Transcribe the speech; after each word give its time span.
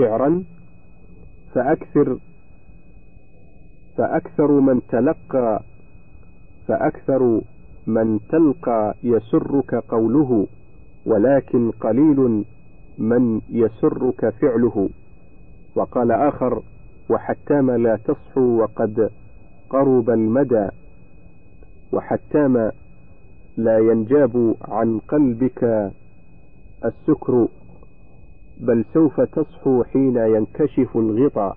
شعرا 0.00 0.44
فأكثر 1.54 2.18
فأكثر 3.96 4.60
من 4.60 4.80
تلقى 4.88 5.62
فأكثر 6.68 7.40
من 7.86 8.20
تلقى 8.28 8.94
يسرك 9.02 9.74
قوله 9.74 10.46
ولكن 11.06 11.70
قليل 11.70 12.44
من 12.98 13.40
يسرك 13.50 14.28
فعله. 14.28 14.88
وقال 15.74 16.12
آخر 16.12 16.62
وحتام 17.10 17.70
لا 17.70 17.96
تصحو 17.96 18.40
وقد 18.40 19.10
قرب 19.70 20.10
المدى. 20.10 20.68
وحتام 21.92 22.72
لا 23.56 23.78
ينجاب 23.78 24.54
عن 24.68 24.98
قلبك 24.98 25.90
السكر. 26.84 27.48
بل 28.60 28.84
سوف 28.94 29.20
تصحو 29.20 29.84
حين 29.84 30.16
ينكشف 30.16 30.96
الغطاء. 30.96 31.56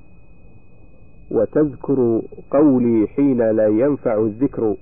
وتذكر 1.32 2.22
قولي 2.52 3.08
حين 3.08 3.52
لا 3.52 3.68
ينفع 3.68 4.22
الذكر. 4.22 4.76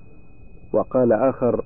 وقال 0.74 1.14
آخر 1.14 1.66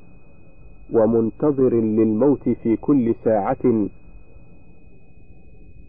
ومنتظر 0.93 1.73
للموت 1.73 2.49
في 2.49 2.75
كل 2.75 3.15
ساعة. 3.23 3.87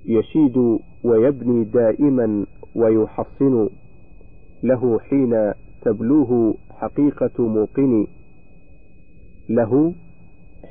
يشيد 0.07 0.79
ويبني 1.05 1.65
دائما 1.65 2.47
ويحصن. 2.75 3.69
له 4.63 4.99
حين 4.99 5.53
تبلوه 5.83 6.55
حقيقة 6.71 7.49
موقن. 7.49 8.07
له 9.49 9.95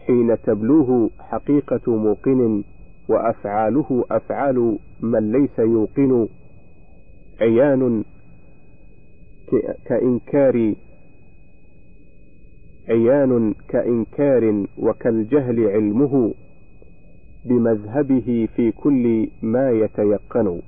حين 0.06 0.42
تبلوه 0.42 1.10
حقيقة 1.20 1.96
موقن. 1.96 2.64
وأفعاله 3.10 4.06
أفعال 4.12 4.78
من 5.02 5.32
ليس 5.32 5.60
يوقن 5.60 6.28
عيان 7.42 8.04
كإنكار 9.86 10.74
عيان 12.90 13.54
كإنكار 13.68 14.66
وكالجهل 14.78 15.68
علمه 15.68 16.34
بمذهبه 17.46 18.48
في 18.56 18.72
كل 18.72 19.28
ما 19.42 19.72
يتيقن. 19.72 20.62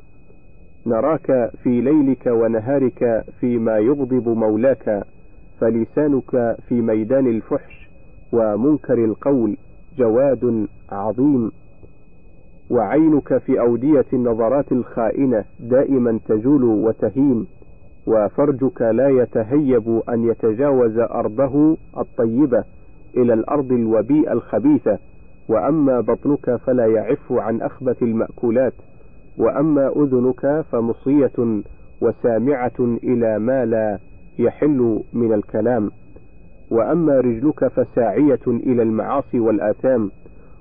نراك 0.85 1.51
في 1.63 1.81
ليلك 1.81 2.25
ونهارك 2.27 3.25
فيما 3.39 3.77
يغضب 3.77 4.29
مولاك 4.29 5.03
فلسانك 5.59 6.57
في 6.67 6.81
ميدان 6.81 7.27
الفحش 7.27 7.89
ومنكر 8.33 9.05
القول 9.05 9.57
جواد 9.97 10.67
عظيم. 10.89 11.51
وعينك 12.69 13.37
في 13.37 13.59
أودية 13.59 14.05
النظرات 14.13 14.71
الخائنة 14.71 15.45
دائما 15.59 16.19
تجول 16.27 16.63
وتهيم 16.63 17.47
وفرجك 18.07 18.81
لا 18.81 19.09
يتهيب 19.09 20.01
أن 20.09 20.23
يتجاوز 20.29 20.97
أرضه 20.97 21.77
الطيبة 21.97 22.63
إلى 23.17 23.33
الأرض 23.33 23.71
الوبيئة 23.71 24.31
الخبيثة. 24.33 24.97
وأما 25.49 26.01
بطنك 26.01 26.55
فلا 26.55 26.85
يعف 26.85 27.31
عن 27.31 27.61
أخبث 27.61 28.03
المأكولات 28.03 28.73
وأما 29.37 29.87
أذنك 29.95 30.65
فمصية 30.71 31.61
وسامعة 32.01 32.79
إلى 32.79 33.39
ما 33.39 33.65
لا 33.65 33.99
يحل 34.39 34.99
من 35.13 35.33
الكلام. 35.33 35.91
وأما 36.71 37.19
رجلك 37.19 37.67
فساعية 37.67 38.39
إلى 38.47 38.83
المعاصي 38.83 39.39
والآثام 39.39 40.11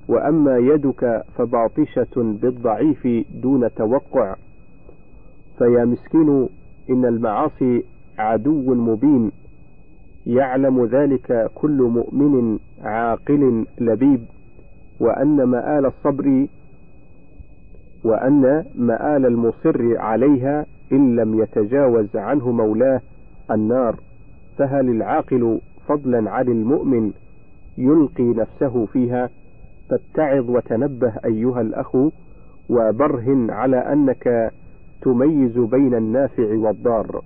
وأما 0.09 0.59
يدك 0.59 1.23
فباطشة 1.37 2.17
بالضعيف 2.17 3.09
دون 3.43 3.75
توقع. 3.75 4.35
فيا 5.59 5.85
مسكين 5.85 6.49
إن 6.91 7.05
المعاصي 7.05 7.85
عدو 8.19 8.75
مبين. 8.75 9.33
يعلم 10.27 10.85
ذلك 10.85 11.51
كل 11.55 11.83
مؤمن 11.83 12.59
عاقل 12.83 13.67
لبيب. 13.79 14.25
وأن 15.01 15.43
مآل 15.43 15.87
الصبر 15.87 16.47
وأن 18.05 18.65
مآل 18.75 19.27
المصر 19.27 19.99
عليها 19.99 20.67
إن 20.93 21.17
لم 21.17 21.43
يتجاوز 21.43 22.17
عنه 22.17 22.51
مولاه 22.51 23.01
النار. 23.51 23.97
فهل 24.59 24.89
العاقل 24.91 25.61
فضلا 25.89 26.31
عن 26.31 26.49
المؤمن 26.49 27.13
يلقي 27.79 28.25
نفسه 28.25 28.87
فيها؟ 28.87 29.31
فاتعظ 29.91 30.51
وتنبه 30.51 31.13
أيها 31.25 31.61
الأخ 31.61 31.97
وبرهن 32.69 33.51
على 33.51 33.77
أنك 33.77 34.53
تميز 35.03 35.59
بين 35.59 35.95
النافع 35.95 36.59
والضار. 36.59 37.23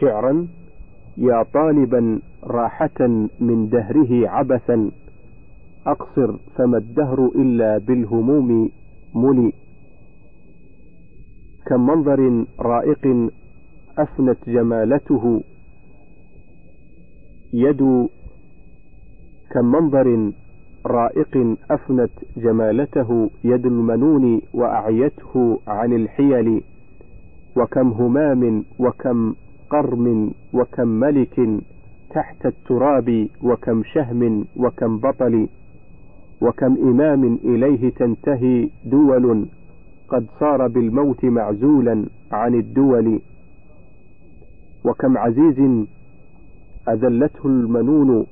شعرا 0.00 0.48
يا 1.16 1.42
طالبا 1.54 2.20
راحة 2.44 3.06
من 3.40 3.68
دهره 3.68 4.28
عبثا 4.28 4.90
أقصر 5.86 6.36
فما 6.56 6.78
الدهر 6.78 7.30
إلا 7.34 7.78
بالهموم 7.78 8.70
ملي. 9.14 9.52
كم 11.66 11.86
منظر 11.86 12.46
رائق 12.60 13.30
أفنت 13.98 14.50
جمالته. 14.50 15.42
يد 17.52 18.08
كم 19.54 19.64
منظر 19.64 20.32
رائق 20.86 21.56
أفنت 21.70 22.10
جمالته 22.36 23.30
يد 23.44 23.66
المنون 23.66 24.40
وأعيته 24.54 25.60
عن 25.66 25.92
الحيل 25.92 26.62
وكم 27.56 27.88
همام 27.88 28.64
وكم 28.78 29.34
قرم 29.70 30.30
وكم 30.52 30.88
ملك 30.88 31.40
تحت 32.10 32.46
التراب 32.46 33.28
وكم 33.42 33.82
شهم 33.82 34.44
وكم 34.56 34.98
بطل 34.98 35.48
وكم 36.42 36.76
إمام 36.82 37.38
إليه 37.44 37.90
تنتهي 37.90 38.70
دول 38.84 39.46
قد 40.08 40.26
صار 40.40 40.68
بالموت 40.68 41.24
معزولا 41.24 42.06
عن 42.32 42.54
الدول 42.54 43.20
وكم 44.84 45.18
عزيز 45.18 45.86
أذلته 46.88 47.46
المنون 47.46 48.26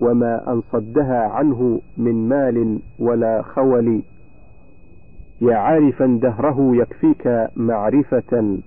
وما 0.00 0.52
أن 0.52 0.62
صدها 0.72 1.18
عنه 1.28 1.80
من 1.96 2.28
مال 2.28 2.78
ولا 2.98 3.42
خول. 3.42 4.02
يا 5.40 5.56
عارفا 5.56 6.18
دهره 6.22 6.76
يكفيك 6.76 7.48
معرفة 7.56 8.58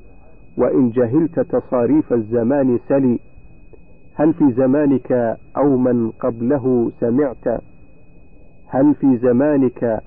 وإن 0.58 0.90
جهلت 0.90 1.40
تصاريف 1.40 2.14
الزمان 2.14 2.80
سلي 2.88 3.20
هل 4.16 4.34
في 4.34 4.52
زمانك 4.52 5.38
أو 5.58 5.78
من 5.78 6.12
قبله 6.12 6.92
سمعت؟ 7.00 7.62
هل 8.68 8.96
في 8.96 9.18
زمانك 9.18 10.02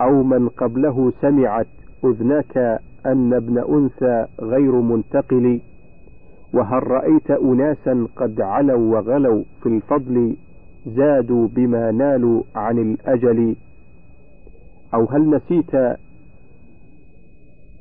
أو 0.00 0.22
من 0.22 0.48
قبله 0.48 1.12
سمعت؟ 1.20 1.66
أذناك 2.04 2.80
أن 3.06 3.34
ابن 3.34 3.58
أنثى 3.58 4.26
غير 4.40 4.80
منتقل. 4.80 5.60
وهل 6.54 6.90
رأيت 6.90 7.30
أناسا 7.30 8.06
قد 8.16 8.40
علوا 8.40 8.96
وغلوا 8.96 9.42
في 9.62 9.68
الفضل؟ 9.68 10.36
زادوا 10.86 11.48
بما 11.48 11.90
نالوا 11.90 12.42
عن 12.54 12.78
الأجل. 12.78 13.56
أو 14.94 15.04
هل 15.04 15.30
نسيت 15.30 15.98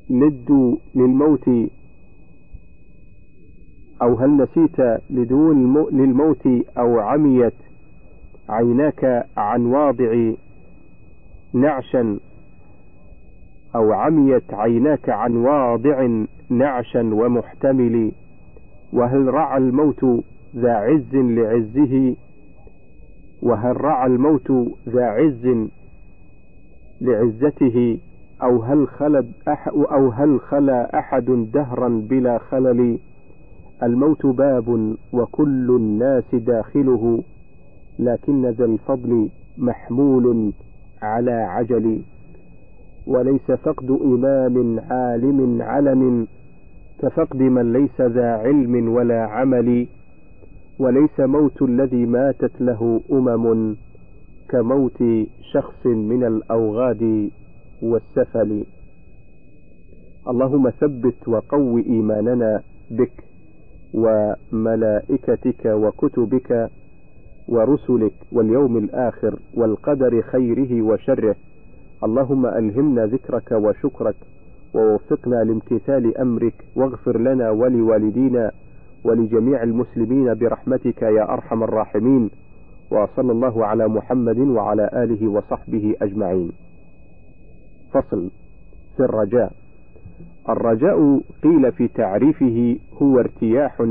لدوا 0.09 0.77
للموت؟ 0.95 1.49
أو 4.01 4.15
هل 4.15 4.37
نسيت 4.37 5.01
لدو 5.09 5.53
للموت 5.91 6.47
أو 6.77 6.99
عميت 6.99 7.53
عيناك 8.49 9.27
عن 9.37 9.65
واضع 9.65 10.31
نعشا؟ 11.53 12.19
أو 13.75 13.93
عميت 13.93 14.53
عيناك 14.53 15.09
عن 15.09 15.35
واضع 15.35 16.25
نعشا 16.49 17.01
ومحتمل؟ 17.01 18.11
وهل 18.93 19.33
رعى 19.33 19.57
الموت 19.57 20.05
ذا 20.55 20.73
عز 20.73 21.15
لعزه؟ 21.15 22.15
وهل 23.41 23.81
رعى 23.81 24.07
الموت 24.07 24.51
ذا 24.89 25.05
عز 25.05 25.67
لعزته 27.01 27.97
أو 28.43 28.63
هل 28.63 28.87
خلد 28.87 29.31
أح 29.47 29.67
أو 29.67 30.09
هل 30.09 30.39
خلا 30.39 30.99
أحد 30.99 31.25
دهرا 31.53 31.89
بلا 32.09 32.37
خلل؟ 32.37 32.99
الموت 33.83 34.25
باب 34.25 34.95
وكل 35.13 35.69
الناس 35.69 36.35
داخله 36.35 37.23
لكن 37.99 38.45
ذا 38.45 38.65
الفضل 38.65 39.29
محمول 39.57 40.53
على 41.01 41.31
عجل. 41.31 42.01
وليس 43.07 43.51
فقد 43.51 43.91
إمام 43.91 44.79
عالم 44.79 45.61
علم 45.61 46.27
كفقد 46.99 47.41
من 47.41 47.73
ليس 47.73 48.01
ذا 48.01 48.31
علم 48.31 48.89
ولا 48.89 49.25
عمل. 49.25 49.87
وليس 50.81 51.19
موت 51.19 51.61
الذي 51.61 52.05
ماتت 52.05 52.61
له 52.61 53.01
أمم 53.11 53.75
كموت 54.49 55.03
شخص 55.53 55.85
من 55.85 56.23
الأوغاد 56.23 57.29
والسفل. 57.81 58.63
اللهم 60.27 60.69
ثبت 60.69 61.27
وقو 61.27 61.77
إيماننا 61.77 62.61
بك 62.91 63.11
وملائكتك 63.93 65.65
وكتبك 65.65 66.69
ورسلك 67.47 68.13
واليوم 68.31 68.77
الآخر 68.77 69.39
والقدر 69.53 70.21
خيره 70.21 70.81
وشره. 70.81 71.35
اللهم 72.03 72.45
ألهمنا 72.45 73.05
ذكرك 73.05 73.51
وشكرك 73.51 74.15
ووفقنا 74.73 75.43
لامتثال 75.43 76.17
أمرك 76.17 76.53
واغفر 76.75 77.17
لنا 77.19 77.49
ولوالدينا 77.49 78.51
ولجميع 79.03 79.63
المسلمين 79.63 80.33
برحمتك 80.33 81.01
يا 81.01 81.33
أرحم 81.33 81.63
الراحمين 81.63 82.29
وصلى 82.91 83.31
الله 83.31 83.65
على 83.65 83.87
محمد 83.87 84.37
وعلى 84.39 84.89
آله 84.93 85.27
وصحبه 85.27 85.95
أجمعين. 86.01 86.51
فصل 87.93 88.29
في 88.97 89.03
الرجاء. 89.03 89.51
الرجاء 90.49 91.21
قيل 91.43 91.71
في 91.71 91.87
تعريفه 91.87 92.77
هو 93.01 93.19
ارتياح 93.19 93.81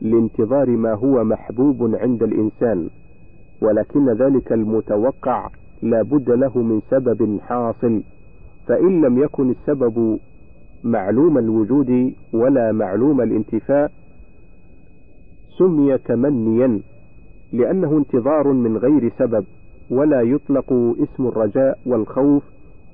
لانتظار 0.00 0.70
ما 0.70 0.94
هو 0.94 1.24
محبوب 1.24 1.94
عند 1.94 2.22
الإنسان 2.22 2.88
ولكن 3.62 4.08
ذلك 4.12 4.52
المتوقع 4.52 5.48
لا 5.82 6.02
بد 6.02 6.30
له 6.30 6.58
من 6.58 6.80
سبب 6.90 7.38
حاصل 7.40 8.02
فإن 8.66 9.00
لم 9.04 9.18
يكن 9.18 9.50
السبب 9.50 10.18
معلوم 10.84 11.38
الوجود 11.38 12.12
ولا 12.32 12.72
معلوم 12.72 13.20
الانتفاء 13.20 13.90
سمي 15.58 15.98
تمنيا 15.98 16.80
لأنه 17.52 17.98
انتظار 17.98 18.52
من 18.52 18.76
غير 18.76 19.12
سبب 19.18 19.44
ولا 19.90 20.22
يطلق 20.22 20.72
اسم 20.72 21.26
الرجاء 21.26 21.78
والخوف 21.86 22.42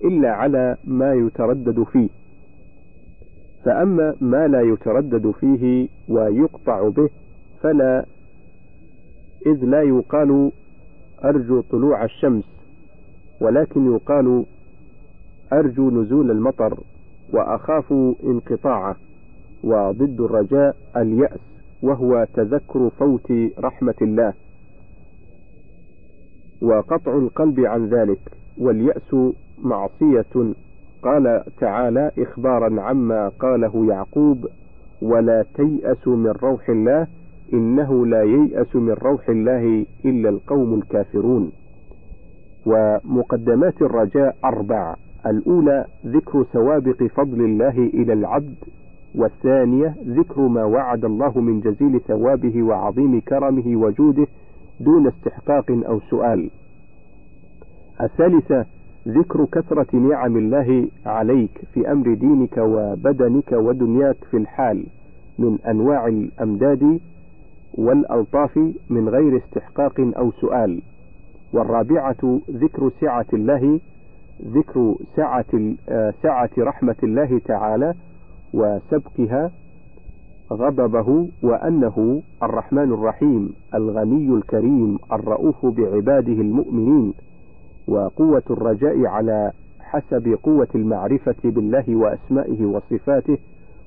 إلا 0.05 0.31
على 0.31 0.77
ما 0.85 1.15
يتردد 1.15 1.83
فيه. 1.83 2.09
فأما 3.65 4.15
ما 4.21 4.49
لا 4.49 4.61
يتردد 4.61 5.31
فيه 5.31 5.89
ويقطع 6.09 6.89
به 6.89 7.09
فلا 7.63 8.05
إذ 9.47 9.65
لا 9.65 9.83
يقال 9.83 10.51
أرجو 11.25 11.61
طلوع 11.61 12.05
الشمس 12.05 12.45
ولكن 13.41 13.93
يقال 13.93 14.45
أرجو 15.53 15.91
نزول 15.91 16.31
المطر 16.31 16.79
وأخاف 17.33 17.93
انقطاعه 18.25 18.97
وضد 19.65 20.21
الرجاء 20.21 20.77
اليأس. 20.97 21.41
وهو 21.83 22.27
تذكر 22.35 22.91
فوت 22.99 23.33
رحمة 23.59 23.95
الله 24.03 24.33
وقطع 26.63 27.17
القلب 27.17 27.61
عن 27.61 27.89
ذلك 27.89 28.21
واليأس 28.59 29.17
معصية. 29.63 30.55
قال 31.03 31.45
تعالى 31.61 32.11
إخبارا 32.19 32.83
عما 32.83 33.29
قاله 33.29 33.87
يعقوب 33.89 34.47
ولا 35.03 35.45
تيأسوا 35.55 36.17
من 36.17 36.31
روح 36.31 36.69
الله 36.69 37.07
إنه 37.53 38.07
لا 38.07 38.23
ييأس 38.23 38.77
من 38.77 38.93
روح 38.93 39.29
الله 39.29 39.87
إلا 40.05 40.29
القوم 40.29 40.75
الكافرون. 40.75 41.53
ومقدمات 42.67 43.83
الرجاء 43.83 44.37
أربع 44.45 44.97
الأولى 45.27 45.87
ذكر 46.07 46.45
سوابق 46.53 47.03
فضل 47.03 47.41
الله 47.41 47.79
إلى 47.79 48.13
العبد 48.13 48.55
والثانية 49.15 49.95
ذكر 50.07 50.41
ما 50.41 50.65
وعد 50.65 51.05
الله 51.05 51.41
من 51.41 51.61
جزيل 51.61 52.01
ثوابه 52.01 52.63
وعظيم 52.63 53.21
كرمه 53.21 53.77
وجوده 53.77 54.27
دون 54.81 55.07
استحقاق 55.07 55.71
أو 55.71 56.01
سؤال. 56.01 56.51
الثالثة 58.01 58.67
ذكر 59.09 59.45
كثرة 59.45 59.97
نعم 59.97 60.37
الله 60.37 60.89
عليك 61.07 61.61
في 61.75 61.93
أمر 61.93 62.15
دينك 62.15 62.59
وبدنك 62.59 63.53
ودنياك 63.53 64.17
في 64.31 64.37
الحال 64.37 64.87
من 65.39 65.59
أنواع 65.69 66.07
الأمداد 66.07 67.01
والألطاف 67.75 68.59
من 68.91 69.09
غير 69.09 69.37
استحقاق 69.37 70.01
أو 70.01 70.31
سؤال. 70.31 70.83
والرابعة 71.53 72.41
ذكر 72.51 72.91
سعة 73.01 73.27
الله 73.33 73.81
ذكر 74.47 74.95
سعة 75.17 75.75
آه، 75.89 76.15
سعة 76.23 76.51
رحمة 76.59 76.97
الله 77.03 77.39
تعالى 77.45 77.95
وسبقها 78.55 79.51
غضبه 80.53 81.29
وأنه 81.43 82.23
الرحمن 82.43 82.93
الرحيم 82.93 83.53
الغني 83.75 84.29
الكريم 84.29 84.99
الرؤوف 85.13 85.67
بعباده 85.67 86.33
المؤمنين 86.33 87.15
وقوة 87.89 88.43
الرجاء 88.51 89.07
على 89.07 89.53
حسب 89.81 90.39
قوة 90.43 90.69
المعرفة 90.75 91.37
بالله 91.45 91.85
وأسمائه 91.89 92.65
وصفاته 92.67 93.39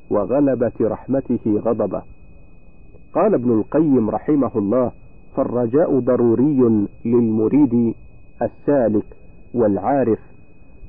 وغلبة 0.09 0.71
رحمته 0.81 1.41
غضبه. 1.45 2.01
قال 3.13 3.33
ابن 3.33 3.51
القيم 3.51 4.09
رحمه 4.09 4.51
الله: 4.55 4.91
فالرجاء 5.35 5.99
ضروري 5.99 6.87
للمريد 7.05 7.95
السالك 8.41 9.05
والعارف 9.53 10.19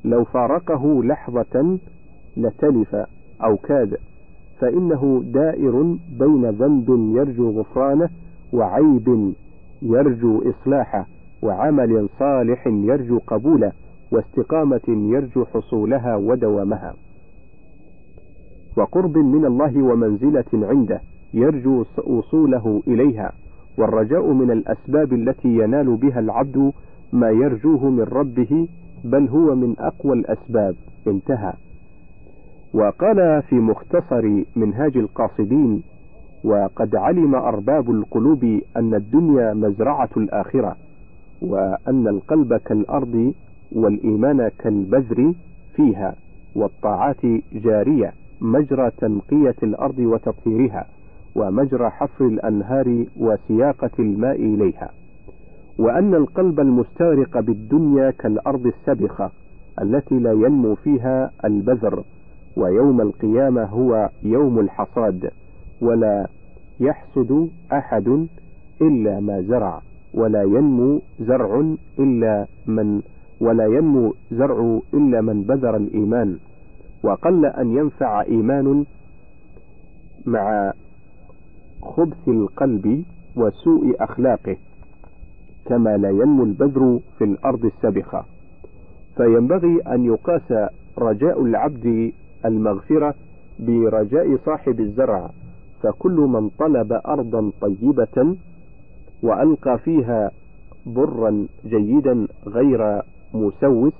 لو 0.05 0.25
فارقه 0.25 1.05
لحظة 1.05 1.79
لتلف 2.37 2.97
أو 3.45 3.57
كاد 3.57 3.97
فإنه 4.61 5.23
دائر 5.27 5.97
بين 6.19 6.51
ذنب 6.51 7.17
يرجو 7.17 7.51
غفرانه 7.61 8.09
وعيب 8.53 9.33
يرجو 9.83 10.43
إصلاحه 10.51 11.07
وعمل 11.43 12.09
صالح 12.19 12.67
يرجو 12.67 13.19
قبوله 13.27 13.73
واستقامة 14.13 14.81
يرجو 14.89 15.45
حصولها 15.45 16.17
ودوامها. 16.17 16.95
وقرب 18.77 19.19
من 19.19 19.45
الله 19.45 19.83
ومنزلة 19.83 20.45
عنده 20.55 21.01
يرجو 21.35 21.85
وصوله 22.07 22.83
إليها 22.89 23.33
والرجاء 23.79 24.33
من 24.33 24.51
الأسباب 24.51 25.13
التي 25.13 25.49
ينال 25.49 25.97
بها 25.97 26.21
العبد 26.21 26.73
ما 27.13 27.31
يرجوه 27.31 27.91
من 27.91 28.03
ربه 28.03 28.69
بل 29.05 29.29
هو 29.29 29.55
من 29.55 29.75
أقوى 29.79 30.13
الأسباب. 30.13 30.75
انتهى. 31.07 31.53
وقال 32.77 33.43
في 33.43 33.55
مختصر 33.55 34.43
منهاج 34.57 34.97
القاصدين 34.97 35.83
وقد 36.45 36.97
علم 36.97 37.35
أرباب 37.35 37.91
القلوب 37.91 38.61
أن 38.77 38.95
الدنيا 38.95 39.55
مزرعة 39.55 40.09
الآخرة 40.17 40.77
وأن 41.43 42.09
القلب 42.09 42.55
كالأرض 42.55 43.33
والإيمان 43.73 44.49
كالبذر 44.59 45.33
فيها 45.75 46.15
والطاعات 46.55 47.27
جارية 47.53 48.13
مجرى 48.41 48.91
تنقية 48.99 49.55
الأرض 49.63 49.99
وتطهيرها 49.99 50.87
ومجرى 51.37 51.91
حفر 51.91 52.27
الأنهار 52.27 53.05
وسياقة 53.17 53.91
الماء 53.99 54.37
إليها 54.37 54.91
وأن 55.79 56.15
القلب 56.15 56.61
المستغرق 56.61 57.41
بالدنيا 57.41 58.11
كالأرض 58.11 58.67
السبخة 58.67 59.31
التي 59.83 60.19
لا 60.19 60.33
ينمو 60.33 60.75
فيها 60.75 61.31
البذر 61.45 62.03
ويوم 62.57 63.01
القيامة 63.01 63.65
هو 63.65 64.11
يوم 64.23 64.59
الحصاد 64.61 65.31
ولا 65.81 66.27
يحصد 66.81 67.49
أحد 67.73 68.27
إلا 68.83 69.21
ما 69.21 69.41
زرع 69.43 69.81
ولا 70.15 70.43
ينمو 70.43 71.01
زرع 71.21 71.75
إلا 71.99 72.47
من 72.67 73.03
ولا 73.41 73.67
ينمو 73.67 74.15
زرع 74.31 74.81
إلا 74.95 75.21
من 75.21 75.43
بذر 75.43 75.77
الإيمان. 75.77 76.39
وقل 77.05 77.47
أن 77.47 77.77
ينفع 77.77 78.21
إيمان 78.23 78.85
مع 80.27 80.73
خبث 81.83 82.29
القلب 82.29 83.05
وسوء 83.37 83.95
أخلاقه 84.05 84.57
كما 85.67 85.97
لا 85.97 86.11
ينمو 86.11 86.43
البذر 86.43 87.01
في 87.19 87.25
الأرض 87.25 87.65
السبخة 87.65 88.25
فينبغي 89.17 89.81
أن 89.81 90.05
يقاس 90.05 90.53
رجاء 90.99 91.43
العبد 91.43 92.13
المغفرة 92.45 93.15
برجاء 93.59 94.37
صاحب 94.47 94.81
الزرع 94.81 95.31
فكل 95.83 96.17
من 96.17 96.49
طلب 96.49 96.93
أرضا 96.93 97.51
طيبة 97.61 98.37
وألقى 99.23 99.79
فيها 99.79 100.31
برا 100.87 101.47
جيدا 101.67 102.27
غير 102.47 103.03
مسوس 103.35 103.93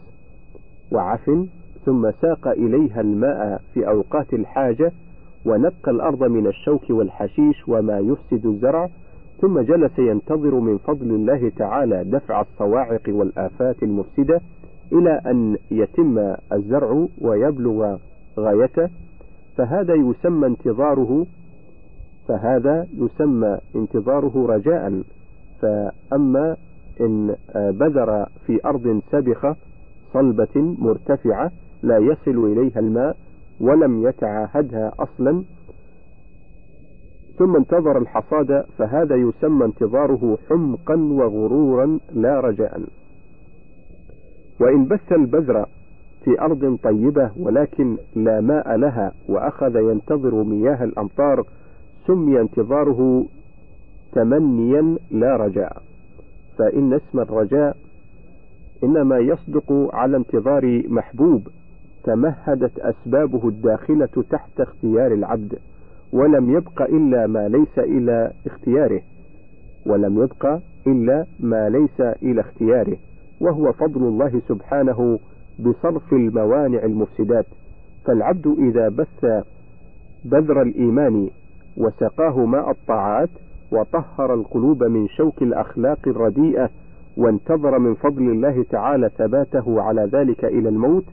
وعفن 0.93 1.47
ثم 1.87 2.11
ساق 2.23 2.49
إليها 2.49 3.01
الماء 3.01 3.61
في 3.75 3.89
أوقات 3.89 4.35
الحاجة 4.35 4.93
ونقى 5.47 5.91
الأرض 5.91 6.25
من 6.25 6.47
الشوك 6.47 6.91
والحشيش 6.91 7.69
وما 7.69 7.99
يفسد 7.99 8.47
الزرع 8.47 8.89
ثم 9.41 9.61
جلس 9.61 9.99
ينتظر 9.99 10.55
من 10.61 10.79
فضل 10.79 11.11
الله 11.11 11.49
تعالى 11.49 12.05
دفع 12.05 12.41
الصواعق 12.41 13.03
والآفات 13.09 13.83
المفسدة 13.83 14.41
إلى 14.93 15.21
أن 15.27 15.57
يتم 15.71 16.35
الزرع 16.53 17.07
ويبلغ 17.21 17.97
غايته 18.39 18.89
فهذا 19.57 19.95
يسمى 19.95 20.47
انتظاره 20.47 21.27
فهذا 22.29 22.87
يسمى 22.99 23.59
انتظاره 23.77 24.47
رجاء. 24.47 25.03
فأما 25.63 26.57
إن 27.01 27.37
بذر 27.55 28.27
في 28.47 28.61
أرض 28.65 29.01
سبخة 29.13 29.57
صلبة 30.13 30.77
مرتفعة 30.79 31.51
لا 31.83 31.99
يصل 31.99 32.53
إليها 32.53 32.79
الماء 32.79 33.17
ولم 33.61 34.09
يتعاهدها 34.09 34.93
أصلا 34.99 35.43
ثم 37.39 37.57
انتظر 37.57 37.99
الحصاد 37.99 38.65
فهذا 38.79 39.17
يسمى 39.17 39.65
انتظاره 39.65 40.39
حمقا 40.49 40.95
وغرورا 40.95 41.99
لا 42.15 42.41
رجاء. 42.41 42.83
وإن 44.61 44.85
بث 44.85 45.13
البذر 45.13 45.67
في 46.27 46.41
أرض 46.41 46.79
طيبة 46.83 47.31
ولكن 47.37 47.97
لا 48.17 48.41
ماء 48.41 48.77
لها 48.77 49.13
وأخذ 49.29 49.77
ينتظر 49.77 50.45
مياه 50.45 50.85
الأمطار 50.85 51.43
سمي 52.07 52.41
انتظاره 52.41 53.27
تمنيا 54.13 54.97
لا 55.11 55.37
رجاء. 55.37 55.83
فإن 56.59 56.93
اسم 56.93 57.21
الرجاء 57.21 57.77
إنما 58.85 59.19
يصدق 59.19 59.73
على 59.95 60.17
انتظار 60.17 60.83
محبوب 60.89 61.49
تمهدت 62.05 62.79
أسبابه 62.79 63.49
الداخلة 63.49 64.25
تحت 64.31 64.61
اختيار 64.61 65.13
العبد 65.13 65.59
ولم 66.13 66.51
يبق 66.51 66.83
إلا 66.83 67.27
ما 67.27 67.49
ليس 67.49 67.79
إلى 67.79 68.33
اختياره 68.47 69.01
ولم 69.87 70.23
يبق 70.23 70.59
إلا 70.87 71.27
ما 71.41 71.69
ليس 71.69 72.01
إلى 72.23 72.41
اختياره 72.41 72.97
وهو 73.41 73.73
فضل 73.73 74.03
الله 74.03 74.41
سبحانه 74.49 75.19
بصرف 75.59 76.13
الموانع 76.13 76.79
المفسدات 76.85 77.47
فالعبد 78.05 78.47
إذا 78.59 78.89
بث 78.89 79.45
بذر 80.25 80.63
الإيمان 80.63 81.31
وسقاه 81.77 82.45
ماء 82.45 82.71
الطاعات 82.71 83.29
وطهر 83.73 84.35
القلوب 84.35 84.85
من 84.85 85.09
شوك 85.09 85.43
الأخلاق 85.43 85.99
الرديئة 86.07 86.71
وانتظر 87.17 87.79
من 87.79 87.95
فضل 87.95 88.23
الله 88.31 88.63
تعالى 88.71 89.11
ثباته 89.19 89.83
على 89.83 90.05
ذلك 90.13 90.45
إلى 90.45 90.69
الموت 90.69 91.05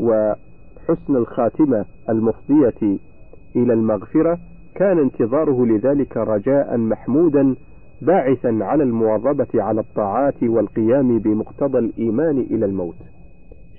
وحسن 0.00 1.16
الخاتمة 1.16 1.84
المفضية 2.08 2.98
إلى 3.56 3.72
المغفرة 3.72 4.38
كان 4.74 4.98
انتظاره 4.98 5.66
لذلك 5.66 6.16
رجاء 6.16 6.76
محمودا 6.76 7.54
باعثا 8.02 8.58
على 8.60 8.82
المواظبة 8.82 9.46
على 9.54 9.80
الطاعات 9.80 10.42
والقيام 10.42 11.18
بمقتضى 11.18 11.78
الإيمان 11.78 12.38
إلى 12.38 12.66
الموت. 12.66 12.96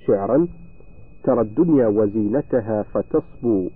شعرا: 0.08 0.48
ترى 1.24 1.40
الدنيا 1.40 1.86
وزينتها 1.86 2.82
فتصبو 2.82 3.68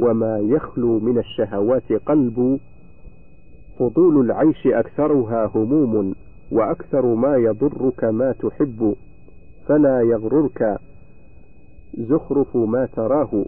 وما 0.00 0.38
يخلو 0.38 0.98
من 1.00 1.18
الشهوات 1.18 1.92
قلب. 1.92 2.60
فضول 3.78 4.20
العيش 4.24 4.66
أكثرها 4.66 5.50
هموم 5.54 6.14
وأكثر 6.52 7.14
ما 7.14 7.36
يضرك 7.36 8.04
ما 8.04 8.32
تحب 8.32 8.94
فلا 9.66 10.00
يغررك 10.00 10.78
زخرف 11.94 12.56
ما 12.56 12.86
تراه. 12.86 13.44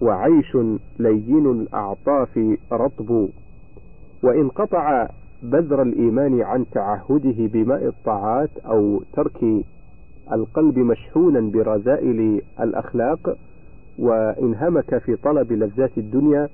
وعيش 0.00 0.56
لين 0.98 1.46
الأعطاف 1.50 2.40
رطب. 2.72 3.28
وإن 4.22 4.48
قطع 4.48 5.08
بذر 5.42 5.82
الإيمان 5.82 6.42
عن 6.42 6.66
تعهده 6.72 7.46
بماء 7.46 7.86
الطاعات 7.86 8.50
أو 8.66 9.02
ترك 9.12 9.64
القلب 10.32 10.78
مشحونا 10.78 11.40
برذائل 11.40 12.42
الأخلاق 12.60 13.36
وانهمك 13.98 14.98
في 14.98 15.16
طلب 15.16 15.52
لذات 15.52 15.98
الدنيا 15.98 16.48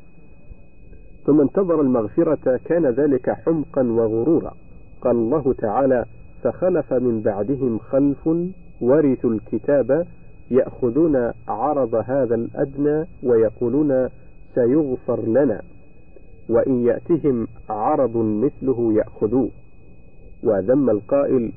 ثم 1.27 1.41
انتظر 1.41 1.81
المغفرة 1.81 2.61
كان 2.65 2.87
ذلك 2.87 3.31
حمقا 3.31 3.83
وغرورا. 3.83 4.55
قال 5.01 5.17
الله 5.17 5.55
تعالى 5.59 6.05
فخلف 6.43 6.93
من 6.93 7.21
بعدهم 7.21 7.79
خلف 7.79 8.29
ورثوا 8.81 9.31
الكتاب 9.31 10.07
يأخذون 10.51 11.33
عرض 11.49 11.95
هذا 11.95 12.35
الأدنى 12.35 13.07
ويقولون 13.23 14.09
سيغفر 14.55 15.27
لنا 15.27 15.63
وإن 16.49 16.87
يأتهم 16.87 17.47
عرض 17.69 18.17
مثله 18.17 18.93
يأخذوه. 18.93 19.51
وذم 20.43 20.91
القائل 20.91 21.53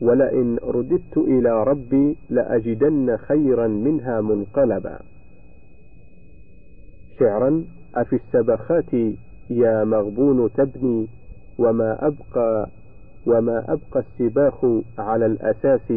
ولئن 0.00 0.58
رددت 0.62 1.16
إلى 1.16 1.64
ربي 1.64 2.16
لأجدن 2.30 3.16
خيرا 3.16 3.66
منها 3.66 4.20
منقلبا. 4.20 4.98
شعرا 7.18 7.64
أفي 7.94 8.16
السبخات 8.16 8.94
يا 9.50 9.84
مغبون 9.84 10.52
تبني 10.52 11.06
وما 11.58 12.06
أبقى 12.06 12.68
وما 13.26 13.64
أبقى 13.68 14.00
السباخ 14.00 14.66
على 14.98 15.26
الأساس. 15.26 15.92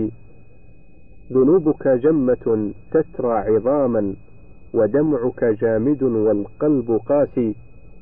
ذنوبك 1.32 1.88
جمة 1.88 2.72
تترى 2.92 3.34
عظاما 3.34 4.14
ودمعك 4.74 5.44
جامد 5.44 6.04
والقلب 6.04 6.92
قاسي 7.06 7.56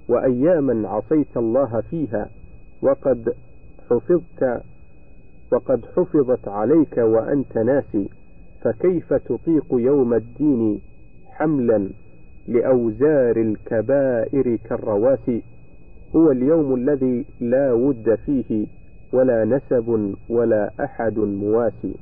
وأياما 0.10 0.90
عصيت 0.90 1.38
الله 1.38 1.82
فيها 1.82 2.30
وقد 2.82 3.34
حفظت 3.90 4.62
وقد 5.52 5.86
حفظت 5.96 6.48
عليك 6.48 6.98
وأنت 6.98 7.58
ناسي 7.58 8.10
فكيف 8.62 9.14
تطيق 9.14 9.66
يوم 9.72 10.14
الدين 10.14 10.80
حملا 11.32 11.90
لأوزار 12.48 13.38
الكبائر 13.38 14.56
كالرواسي؟ 14.56 15.44
هو 16.16 16.32
اليوم 16.32 16.76
الذي 16.76 17.26
لا 17.40 17.74
ود 17.74 18.16
فيه 18.26 18.66
ولا 19.14 19.46
نسب 19.46 20.16
ولا 20.30 20.72
أحد 20.84 21.20
مواسي. 21.20 21.96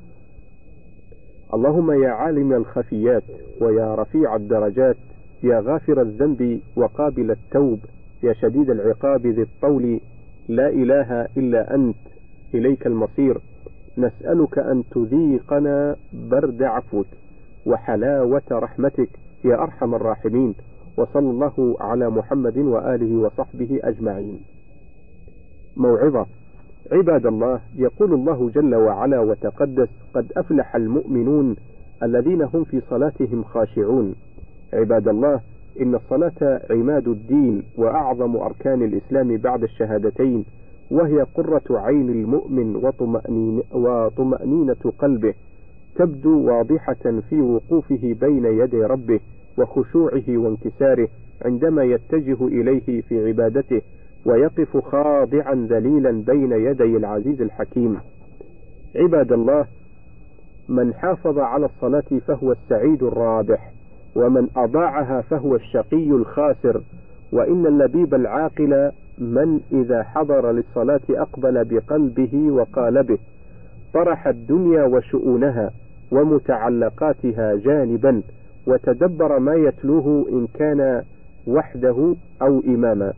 اللهم 1.53 2.03
يا 2.03 2.09
عالم 2.09 2.53
الخفيات 2.53 3.23
ويا 3.61 3.95
رفيع 3.95 4.35
الدرجات 4.35 4.97
يا 5.43 5.59
غافر 5.59 6.01
الذنب 6.01 6.59
وقابل 6.75 7.31
التوب 7.31 7.79
يا 8.23 8.33
شديد 8.33 8.69
العقاب 8.69 9.27
ذي 9.27 9.41
الطول 9.41 9.99
لا 10.49 10.69
إله 10.69 11.27
إلا 11.37 11.75
أنت 11.75 11.95
إليك 12.53 12.87
المصير. 12.87 13.37
نسألك 13.97 14.59
أن 14.59 14.83
تذيقنا 14.91 15.95
برد 16.13 16.63
عفوك 16.63 17.07
وحلاوة 17.65 18.41
رحمتك 18.51 19.09
يا 19.45 19.63
أرحم 19.63 19.95
الراحمين. 19.95 20.55
وصلى 20.97 21.29
الله 21.29 21.75
على 21.79 22.09
محمد 22.09 22.57
وآله 22.57 23.15
وصحبه 23.15 23.79
أجمعين. 23.83 24.39
موعظة. 25.77 26.25
عباد 26.91 27.25
الله 27.25 27.59
يقول 27.75 28.13
الله 28.13 28.49
جل 28.49 28.75
وعلا 28.75 29.19
وتقدس 29.19 29.89
قد 30.13 30.31
أفلح 30.37 30.75
المؤمنون 30.75 31.55
الذين 32.03 32.41
هم 32.41 32.63
في 32.63 32.81
صلاتهم 32.89 33.43
خاشعون. 33.43 34.15
عباد 34.73 35.07
الله 35.07 35.39
إن 35.81 35.95
الصلاة 35.95 36.61
عماد 36.69 37.07
الدين 37.07 37.63
وأعظم 37.77 38.35
أركان 38.37 38.83
الإسلام 38.83 39.37
بعد 39.37 39.63
الشهادتين. 39.63 40.45
وهي 40.91 41.21
قرة 41.35 41.63
عين 41.69 42.09
المؤمن 42.09 42.75
وطمأنين 42.75 43.61
وطمأنينة 43.71 44.93
قلبه 44.99 45.33
تبدو 45.95 46.47
واضحة 46.47 47.21
في 47.29 47.41
وقوفه 47.41 48.15
بين 48.21 48.45
يدي 48.45 48.77
ربه 48.83 49.19
وخشوعه 49.57 50.23
وانكساره 50.27 51.07
عندما 51.45 51.83
يتجه 51.83 52.47
إليه 52.47 53.01
في 53.01 53.27
عبادته 53.27 53.81
ويقف 54.25 54.77
خاضعا 54.77 55.67
ذليلا 55.69 56.11
بين 56.11 56.51
يدي 56.51 56.97
العزيز 56.97 57.41
الحكيم. 57.41 57.97
عباد 58.95 59.31
الله 59.31 59.65
من 60.69 60.93
حافظ 60.93 61.39
على 61.39 61.65
الصلاة 61.65 62.19
فهو 62.27 62.51
السعيد 62.51 63.03
الرابح 63.03 63.71
ومن 64.15 64.47
أضاعها 64.55 65.21
فهو 65.21 65.55
الشقي 65.55 66.09
الخاسر 66.09 66.81
وإن 67.31 67.65
اللبيب 67.65 68.13
العاقل 68.13 68.91
من 69.17 69.59
إذا 69.71 70.03
حضر 70.03 70.51
للصلاة 70.51 71.01
أقبل 71.09 71.65
بقلبه 71.65 72.51
وقالبه 72.51 73.17
طرح 73.93 74.27
الدنيا 74.27 74.83
وشؤونها 74.83 75.71
ومتعلقاتها 76.11 77.55
جانبا 77.55 78.21
وتدبر 78.67 79.39
ما 79.39 79.55
يتلوه 79.55 80.25
إن 80.29 80.47
كان 80.53 81.03
وحده 81.47 82.15
أو 82.41 82.59
إماما 82.59 83.13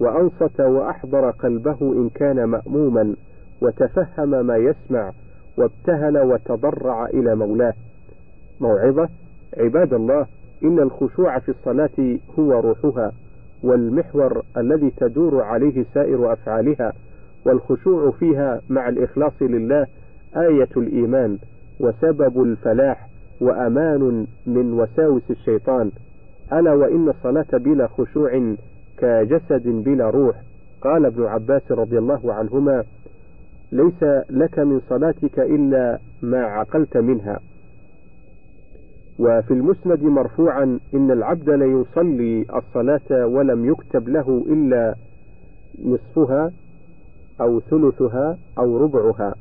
وأنصت 0.00 0.60
وأحضر 0.60 1.30
قلبه 1.30 1.78
إن 1.80 2.08
كان 2.14 2.44
مأموما 2.44 3.14
وتفهم 3.62 4.46
ما 4.46 4.56
يسمع 4.56 5.12
وابتهل 5.58 6.18
وتضرع 6.18 7.06
إلى 7.06 7.34
مولاه. 7.34 7.74
موعظة 8.60 9.08
عباد 9.58 9.94
الله 9.94 10.26
إن 10.64 10.78
الخشوع 10.78 11.38
في 11.38 11.48
الصلاة 11.48 12.18
هو 12.38 12.60
روحها. 12.60 13.12
والمحور 13.62 14.42
الذي 14.56 14.90
تدور 14.96 15.42
عليه 15.42 15.84
سائر 15.94 16.32
أفعالها 16.32 16.92
والخشوع 17.46 18.10
فيها 18.10 18.60
مع 18.70 18.88
الإخلاص 18.88 19.32
لله 19.40 19.86
آية 20.36 20.68
الإيمان 20.76 21.38
وسبب 21.80 22.42
الفلاح 22.42 23.08
وأمان 23.40 24.26
من 24.46 24.72
وساوس 24.72 25.30
الشيطان. 25.30 25.90
ألا 26.52 26.72
وإن 26.72 27.08
الصلاة 27.08 27.58
بلا 27.58 27.86
خشوع 27.86 28.54
كجسد 28.98 29.68
بلا 29.68 30.10
روح؟ 30.10 30.36
قال 30.80 31.06
ابن 31.06 31.24
عباس 31.24 31.72
رضي 31.72 31.98
الله 31.98 32.34
عنهما 32.34 32.84
ليس 33.72 34.02
لك 34.30 34.58
من 34.58 34.80
صلاتك 34.88 35.38
إلا 35.38 35.98
ما 36.22 36.42
عقلت 36.44 36.96
منها. 36.96 37.40
وفي 39.18 39.50
المسند 39.50 40.02
مرفوعا 40.02 40.78
إن 40.94 41.10
العبد 41.10 41.50
ليصلي 41.50 42.46
الصلاة 42.54 43.26
ولم 43.26 43.64
يكتب 43.64 44.08
له 44.08 44.44
إلا 44.48 44.94
نصفها 45.84 46.52
أو 47.40 47.60
ثلثها 47.60 48.38
أو 48.58 48.76
ربعها 48.76 49.34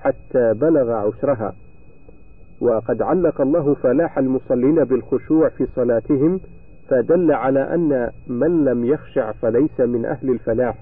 حتى 0.00 0.54
بلغ 0.54 0.90
عشرها. 0.90 1.54
وقد 2.60 3.02
علق 3.02 3.40
الله 3.40 3.74
فلاح 3.74 4.18
المصلين 4.18 4.84
بالخشوع 4.84 5.48
في 5.48 5.66
صلاتهم 5.76 6.40
فدل 6.88 7.32
على 7.32 7.74
أن 7.74 8.10
من 8.26 8.64
لم 8.64 8.84
يخشع 8.84 9.32
فليس 9.32 9.80
من 9.80 10.04
أهل 10.04 10.30
الفلاح 10.30 10.78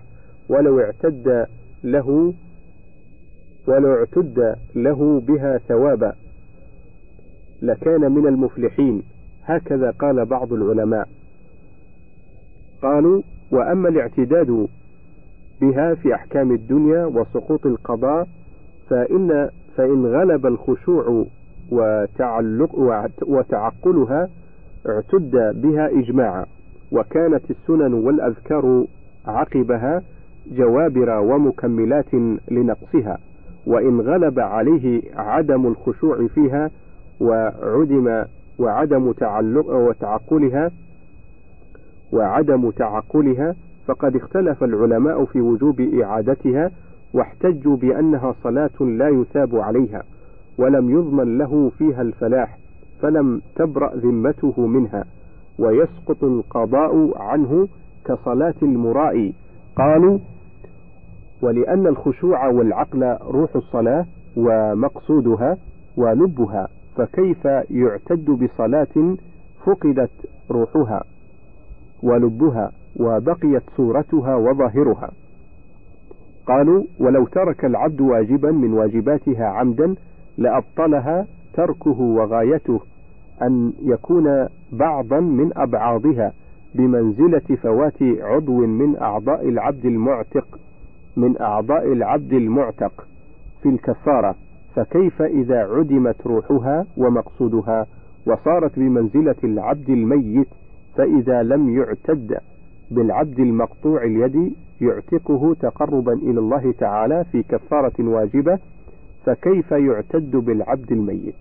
ولو 0.49 0.81
اعتد 0.81 1.47
له 1.85 2.35
ولو 3.69 3.95
اعتد 3.95 4.57
له 4.75 5.21
بها 5.21 5.59
ثوابا. 5.59 6.13
لكان 7.62 8.12
من 8.12 8.27
المفلحين. 8.27 9.03
هكذا 9.45 9.91
قال 9.91 10.25
بعض 10.27 10.53
العلماء. 10.53 11.09
قالوا 12.83 13.23
وأما 13.50 13.88
الاعتداد 13.88 14.69
بها 15.61 15.95
في 15.95 16.15
أحكام 16.15 16.53
الدنيا 16.53 17.05
وسقوط 17.05 17.67
القضاء 17.67 18.29
فإن 18.91 19.49
فإن 19.77 20.07
غلب 20.07 20.47
الخشوع 20.47 21.25
وتعلق 21.71 22.75
وتعقلها 23.27 24.29
اعتد 24.88 25.61
بها 25.62 25.88
إجماعا 26.00 26.47
وكانت 26.93 27.43
السنن 27.50 27.95
والأذكار 27.95 28.85
عقبها 29.27 30.03
جوابر 30.53 31.11
ومكملات 31.19 32.15
لنقصها 32.50 33.19
وإن 33.67 34.00
غلب 34.00 34.38
عليه 34.41 35.03
عدم 35.17 35.67
الخشوع 35.67 36.27
فيها 36.27 36.71
وعدم 37.21 38.25
وعدم 38.59 39.13
تعلق 39.13 39.67
وتعقلها 39.69 40.71
وعدم 42.13 42.71
تعقلها 42.71 43.55
فقد 43.87 44.17
اختلف 44.17 44.65
العلماء 44.65 45.25
في 45.25 45.41
وجوب 45.41 45.81
إعادتها 45.81 46.71
واحتجوا 47.15 47.77
بأنها 47.77 48.35
صلاة 48.43 48.81
لا 48.81 49.09
يثاب 49.09 49.57
عليها 49.57 50.03
ولم 50.59 50.91
يضمن 50.91 51.39
له 51.39 51.71
فيها 51.79 52.03
الفلاح 52.03 52.59
فلم 53.01 53.43
تبرأ 53.57 53.95
ذمته 53.97 54.67
منها 54.67 55.05
ويسقط 55.59 56.25
القضاء 56.25 57.23
عنه 57.23 57.69
كصلاة 58.05 58.55
المرائي 58.63 59.35
قالوا 59.77 60.19
ولأن 61.43 61.87
الخشوع 61.87 62.47
والعقل 62.49 63.17
روح 63.23 63.57
الصلاة 63.57 64.07
ومقصودها 64.37 65.57
ولبها 65.97 66.69
فكيف 66.99 67.45
يعتد 67.71 68.25
بصلاة 68.31 69.17
فقدت 69.67 70.11
روحها 70.50 71.05
ولبها 72.02 72.73
وبقيت 72.97 73.62
صورتها 73.76 74.35
وظاهرها؟ 74.37 75.11
قالوا 76.47 76.85
ولو 77.00 77.26
ترك 77.26 77.64
العبد 77.64 78.00
واجبا 78.00 78.50
من 78.50 78.73
واجباتها 78.73 79.47
عمدا 79.47 79.95
لأبطلها 80.38 81.26
تركه 81.55 82.00
وغايته 82.00 82.81
أن 83.43 83.73
يكون 83.83 84.49
بعضا 84.73 85.21
من 85.21 85.59
أبعاضها 85.59 86.33
بمنزلة 86.75 87.57
فوات 87.62 88.02
عضو 88.02 88.67
من 88.67 88.97
أعضاء 88.97 89.49
العبد 89.49 89.85
المعتق 89.85 90.59
من 91.17 91.40
أعضاء 91.40 91.93
العبد 91.93 92.33
المعتق 92.33 93.07
في 93.62 93.69
الكفارة. 93.69 94.35
فكيف 94.79 95.23
إذا 95.23 95.59
عدمت 95.59 96.27
روحها 96.27 96.87
ومقصودها 96.97 97.87
وصارت 98.27 98.79
بمنزلة 98.79 99.35
العبد 99.45 99.91
الميت 99.91 100.47
فإذا 100.97 101.43
لم 101.43 101.69
يعتد 101.69 102.39
بالعبد 102.91 103.38
المقطوع 103.41 104.03
اليد 104.05 104.53
يعتقه 104.81 105.55
تقربا 105.61 106.12
إلى 106.12 106.41
الله 106.41 106.73
تعالى 106.73 107.25
في 107.33 107.43
كفارة 107.43 107.93
واجبة 108.01 108.59
فكيف 109.25 109.71
يعتد 109.73 110.31
بالعبد 110.31 110.93
الميت؟ 110.93 111.35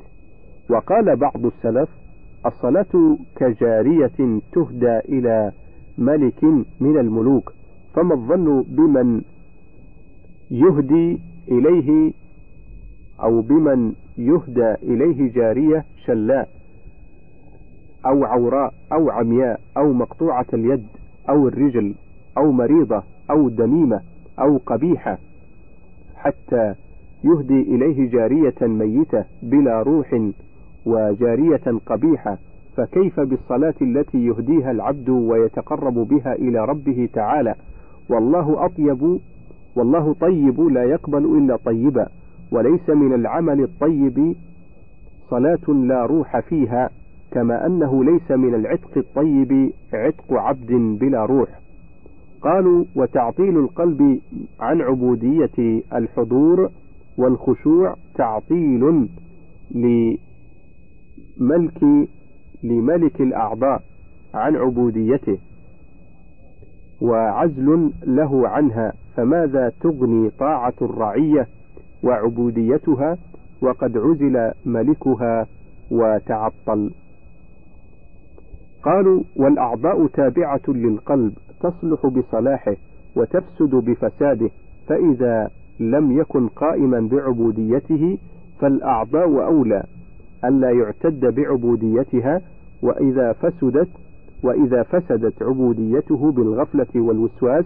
وقال 0.70 1.16
بعض 1.16 1.46
السلف 1.46 1.90
الصلاة 2.46 3.18
كجارية 3.36 4.40
تهدى 4.54 5.00
إلى 5.00 5.52
ملك 5.98 6.44
من 6.80 6.98
الملوك 7.00 7.54
فما 7.96 8.14
الظن 8.14 8.64
بمن 8.68 9.22
يهدي 10.52 11.20
إليه 11.52 12.14
أو 13.24 13.42
بمن 13.42 13.94
يهدى 14.18 14.74
إليه 14.84 15.32
جارية 15.34 15.86
شلاء 16.06 16.50
أو 18.06 18.26
عوراء 18.26 18.74
أو 18.94 19.10
عمياء 19.10 19.60
أو 19.78 19.94
مقطوعة 19.94 20.46
اليد 20.54 20.86
أو 21.30 21.48
الرجل 21.48 21.96
أو 22.38 22.52
مريضة 22.52 23.04
أو 23.32 23.50
دميمة 23.50 24.02
أو 24.40 24.58
قبيحة 24.58 25.18
حتى 26.16 26.74
يهدي 27.24 27.62
إليه 27.62 28.10
جارية 28.10 28.56
ميتة 28.62 29.26
بلا 29.44 29.82
روح 29.82 30.22
وجارية 30.86 31.64
قبيحة 31.86 32.38
فكيف 32.78 33.20
بالصلاة 33.20 33.74
التي 33.82 34.26
يهديها 34.26 34.72
العبد 34.72 35.10
ويتقرب 35.10 35.94
بها 35.94 36.34
إلى 36.34 36.66
ربه 36.66 37.10
تعالى؟ 37.14 37.56
والله 38.10 38.66
أطيب 38.66 39.20
والله 39.76 40.14
طيب 40.14 40.62
لا 40.62 40.84
يقبل 40.84 41.38
إلا 41.38 41.56
طيبا. 41.56 42.08
وليس 42.52 42.90
من 42.90 43.14
العمل 43.14 43.62
الطيب 43.64 44.36
صلاة 45.30 45.68
لا 45.74 46.06
روح 46.06 46.40
فيها 46.40 46.90
كما 47.32 47.66
أنه 47.66 48.04
ليس 48.04 48.32
من 48.32 48.56
العتق 48.56 48.98
الطيب 48.98 49.72
عتق 49.94 50.34
عبد 50.34 50.72
بلا 50.72 51.26
روح. 51.26 51.50
قالوا 52.42 52.86
وتعطيل 52.96 53.58
القلب 53.58 54.20
عن 54.60 54.82
عبودية 54.82 55.84
الحضور 55.94 56.70
والخشوع 57.18 57.96
تعطيل 58.16 59.08
لملك 59.72 60.18
لملك 62.64 63.22
الأعضاء 63.22 63.82
عن 64.34 64.56
عبوديته 64.56 65.38
وعزل 67.02 67.92
له 68.04 68.48
عنها 68.48 68.94
فماذا 69.16 69.72
تغني 69.82 70.30
طاعة 70.30 70.74
الرعية 70.82 71.48
وعبوديتها 72.04 73.18
وقد 73.62 73.98
عزل 73.98 74.52
ملكها 74.66 75.48
وتعطل. 75.92 76.92
قالوا 78.84 79.24
والأعضاء 79.36 80.08
تابعة 80.08 80.62
للقلب 80.68 81.34
تصلح 81.60 82.08
بصلاحه 82.08 82.76
وتفسد 83.16 83.76
بفساده 83.76 84.50
فإذا 84.88 85.50
لم 85.80 86.12
يكن 86.12 86.48
قائما 86.48 87.00
بعبوديته 87.12 88.18
فالأعضاء 88.60 89.46
أولى 89.46 89.84
ألا 90.46 90.72
يعتد 90.72 91.26
بعبوديتها 91.36 92.42
وإذا 92.82 93.34
فسدت 93.34 93.90
وإذا 94.44 94.84
فسدت 94.84 95.44
عبوديته 95.44 96.32
بالغفلة 96.32 96.88
والوسواس 96.96 97.66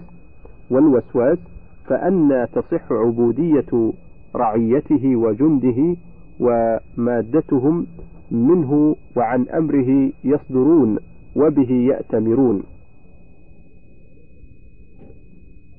والوسواس 0.69 1.37
فأنى 1.85 2.47
تصح 2.47 2.91
عبودية 2.91 3.91
رعيته 4.35 5.15
وجنده 5.15 5.95
ومادتهم 6.39 7.87
منه 8.31 8.95
وعن 9.17 9.49
أمره 9.49 10.11
يصدرون 10.23 10.97
وبه 11.35 11.71
يأتمرون. 11.71 12.63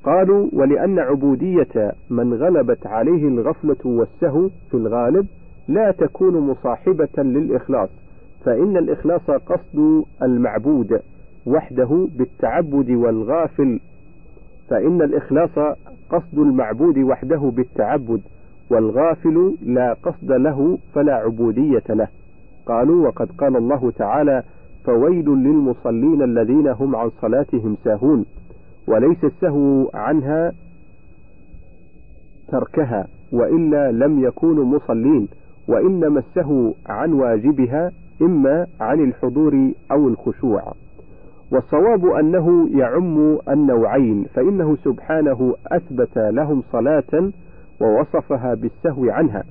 قالوا 0.04 0.48
ولأن 0.52 0.98
عبودية 0.98 1.92
من 2.10 2.34
غلبت 2.34 2.86
عليه 2.86 3.28
الغفلة 3.28 3.76
والسهو 3.84 4.48
في 4.70 4.74
الغالب 4.76 5.26
لا 5.68 5.90
تكون 5.90 6.38
مصاحبة 6.50 7.08
للإخلاص 7.22 7.88
فإن 8.44 8.76
الإخلاص 8.76 9.30
قصد 9.30 10.04
المعبود 10.22 11.00
وحده 11.46 12.08
بالتعبد 12.18 12.90
والغافل 12.90 13.80
فإن 14.68 15.02
الإخلاص 15.02 15.76
قصد 16.10 16.38
المعبود 16.38 16.98
وحده 16.98 17.52
بالتعبد 17.56 18.20
والغافل 18.72 19.56
لا 19.62 19.92
قصد 19.92 20.32
له 20.32 20.78
فلا 20.94 21.14
عبودية 21.14 21.82
له. 21.88 22.08
قالوا 22.66 23.06
وقد 23.06 23.28
قال 23.38 23.56
الله 23.56 23.90
تعالى 23.90 24.42
فويل 24.84 25.28
للمصلين 25.28 26.22
الذين 26.22 26.68
هم 26.68 26.96
عن 26.96 27.10
صلاتهم 27.22 27.76
ساهون 27.84 28.26
وليس 28.88 29.24
السهو 29.24 29.90
عنها 29.94 30.52
تركها 32.48 33.06
وإلا 33.32 33.92
لم 33.92 34.24
يكونوا 34.24 34.64
مصلين 34.64 35.28
وإنما 35.68 36.18
السهو 36.18 36.72
عن 36.86 37.12
واجبها 37.12 37.92
إما 38.22 38.66
عن 38.80 39.00
الحضور 39.00 39.72
أو 39.92 40.08
الخشوع. 40.08 40.72
والصواب 41.52 42.06
أنه 42.06 42.68
يعم 42.78 43.38
النوعين 43.48 44.24
فإنه 44.34 44.76
سبحانه 44.76 45.54
أثبت 45.66 46.18
لهم 46.18 46.62
صلاة 46.72 47.30
ووصفها 47.80 48.54
بالسهو 48.54 49.10
عنها 49.10 49.44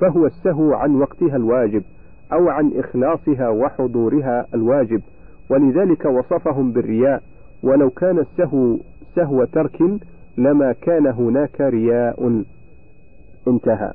فهو 0.00 0.26
السهو 0.26 0.72
عن 0.72 0.96
وقتها 0.96 1.36
الواجب 1.36 1.82
أو 2.32 2.48
عن 2.48 2.72
إخلاصها 2.76 3.48
وحضورها 3.48 4.46
الواجب. 4.54 5.02
ولذلك 5.50 6.04
وصفهم 6.04 6.72
بالرياء 6.72 7.22
ولو 7.62 7.90
كان 7.90 8.18
السهو 8.18 8.78
سهو 9.14 9.44
ترك 9.44 9.82
لما 10.38 10.72
كان 10.72 11.06
هناك 11.06 11.60
رياء 11.60 12.42
انتهى. 13.48 13.92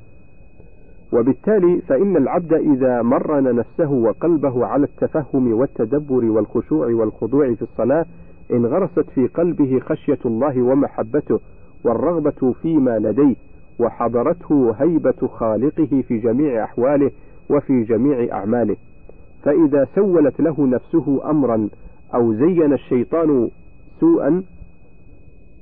وبالتالي 1.12 1.80
فإن 1.80 2.16
العبد 2.16 2.52
إذا 2.52 3.02
مرن 3.02 3.56
نفسه 3.56 3.90
وقلبه 3.92 4.66
على 4.66 4.84
التفهم 4.84 5.52
والتدبر 5.52 6.24
والخشوع 6.24 6.86
والخضوع 6.86 7.54
في 7.54 7.62
الصلاة 7.62 8.06
انغرست 8.52 9.10
في 9.10 9.26
قلبه 9.26 9.80
خشية 9.80 10.18
الله 10.26 10.62
ومحبته 10.62 11.40
والرغبة 11.84 12.52
فيما 12.62 12.98
لديه. 12.98 13.36
وحضرته 13.78 14.74
هيبة 14.78 15.28
خالقه 15.28 16.02
في 16.08 16.18
جميع 16.18 16.64
أحواله 16.64 17.10
وفي 17.50 17.82
جميع 17.82 18.36
أعماله. 18.36 18.76
فإذا 19.42 19.86
سولت 19.94 20.40
له 20.40 20.66
نفسه 20.66 21.30
أمرا 21.30 21.68
أو 22.14 22.34
زين 22.34 22.72
الشيطان 22.72 23.50
سوءا 24.00 24.42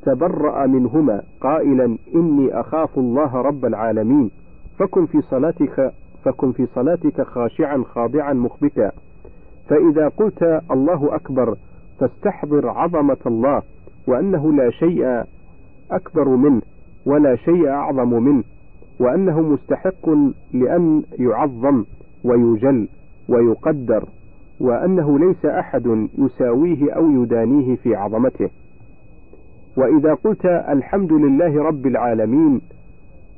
تبرأ 0.03 0.67
منهما 0.67 1.23
قائلا 1.41 1.99
إني 2.15 2.61
أخاف 2.61 2.99
الله 2.99 3.37
رب 3.37 3.65
العالمين. 3.65 4.31
فكن 4.79 5.07
في 5.07 5.21
صلاتك 5.21 5.93
فكن 6.25 6.53
في 6.53 6.67
صلاتك 6.67 7.23
خاشعا 7.23 7.85
خاضعا 7.87 8.33
مخبتا. 8.33 8.93
فإذا 9.69 10.09
قلت 10.09 10.63
الله 10.71 11.15
أكبر 11.15 11.57
فاستحضر 12.01 12.69
عظمة 12.69 13.17
الله 13.27 13.63
وأنه 14.09 14.53
لا 14.53 14.71
شيء 14.71 15.25
أكبر 15.91 16.29
منه. 16.29 16.63
ولا 17.07 17.37
شيء 17.37 17.69
أعظم 17.69 18.23
منه 18.23 18.45
وأنه 19.01 19.41
مستحق 19.41 20.09
لأن 20.53 21.03
يعظم 21.19 21.85
ويجل 22.25 22.89
ويقدر 23.29 24.09
وأنه 24.61 25.19
ليس 25.19 25.47
أحد 25.47 26.09
يساويه 26.19 26.93
أو 26.93 27.11
يدانيه 27.11 27.77
في 27.77 27.95
عظمته. 27.95 28.51
وإذا 29.77 30.15
قلت 30.15 30.47
الحمد 30.47 31.13
لله 31.13 31.63
رب 31.63 31.87
العالمين 31.87 32.61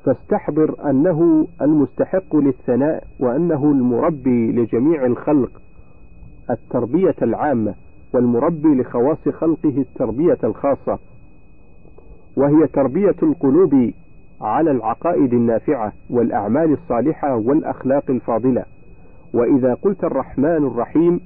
فاستحضر 0.05 0.91
أنه 0.91 1.47
المستحق 1.63 2.37
للثناء 2.37 3.05
وأنه 3.21 3.65
المربي 3.65 4.53
لجميع 4.53 5.07
الخلق 5.07 5.51
التربية 6.51 7.15
العامة 7.23 7.75
والمربي 8.15 8.69
لخواص 8.69 9.29
خلقه 9.29 9.79
التربية 9.79 10.39
الخاصة. 10.45 10.99
وهي 12.37 12.67
تربية 12.67 13.17
القلوب 13.23 13.91
على 14.41 14.71
العقائد 14.71 15.33
النافعة 15.33 15.93
والأعمال 16.11 16.73
الصالحة 16.73 17.37
والأخلاق 17.37 18.11
الفاضلة. 18.11 18.65
وإذا 19.35 19.75
قلت 19.75 20.05
الرحمن 20.05 20.67
الرحيم 20.67 21.21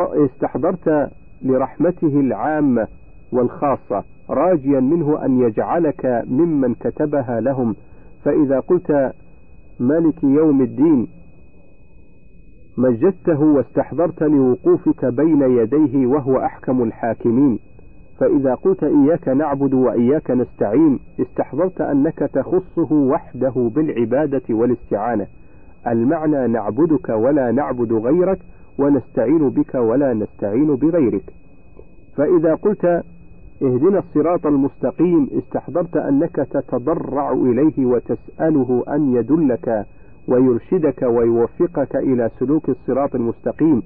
استحضرت 0.00 1.10
لرحمته 1.42 2.20
العامة 2.20 2.86
والخاصة 3.32 4.04
راجيا 4.30 4.80
منه 4.80 5.24
أن 5.24 5.40
يجعلك 5.40 6.24
ممن 6.26 6.74
كتبها 6.74 7.40
لهم. 7.40 7.76
فإذا 8.24 8.60
قلت 8.60 9.12
مالك 9.80 10.24
يوم 10.24 10.62
الدين 10.62 11.08
مجدته 12.78 13.40
واستحضرت 13.40 14.22
لوقوفك 14.22 15.04
بين 15.04 15.42
يديه 15.42 16.06
وهو 16.06 16.38
أحكم 16.38 16.82
الحاكمين. 16.82 17.58
فإذا 18.18 18.54
قلت 18.54 18.84
إياك 18.84 19.28
نعبد 19.28 19.74
وإياك 19.74 20.30
نستعين 20.30 20.98
استحضرت 21.20 21.80
أنك 21.80 22.18
تخصه 22.18 22.92
وحده 22.92 23.70
بالعبادة 23.74 24.42
والاستعانة. 24.50 25.26
المعنى 25.86 26.46
نعبدك 26.46 27.08
ولا 27.08 27.50
نعبد 27.50 27.92
غيرك 27.92 28.38
ونستعين 28.78 29.48
بك 29.50 29.74
ولا 29.74 30.14
نستعين 30.14 30.76
بغيرك. 30.76 31.24
فإذا 32.16 32.54
قلت 32.54 32.84
اهدنا 33.62 33.98
الصراط 33.98 34.46
المستقيم 34.46 35.28
استحضرت 35.38 35.96
أنك 35.96 36.36
تتضرع 36.36 37.32
إليه 37.32 37.86
وتسأله 37.86 38.84
أن 38.88 39.14
يدلك 39.14 39.86
ويرشدك 40.28 41.02
ويوفقك 41.02 41.96
إلى 41.96 42.30
سلوك 42.38 42.68
الصراط 42.68 43.14
المستقيم 43.14 43.82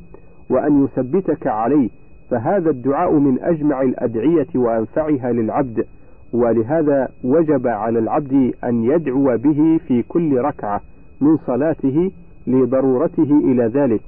وأن 0.51 0.85
يثبتك 0.85 1.47
عليه. 1.47 1.89
فهذا 2.31 2.71
الدعاء 2.71 3.13
من 3.19 3.39
أجمع 3.41 3.83
الأدعية 3.83 4.47
وأنفعها 4.55 5.33
للعبد 5.33 5.87
ولهذا 6.33 7.09
وجب 7.25 7.67
على 7.67 7.99
العبد 7.99 8.53
أن 8.65 8.85
يدعو 8.85 9.37
به 9.37 9.81
في 9.89 10.03
كل 10.03 10.39
ركعة 10.39 10.81
من 11.21 11.37
صلاته 11.37 12.11
لضرورته 12.47 13.39
إلى 13.45 13.67
ذلك. 13.67 14.01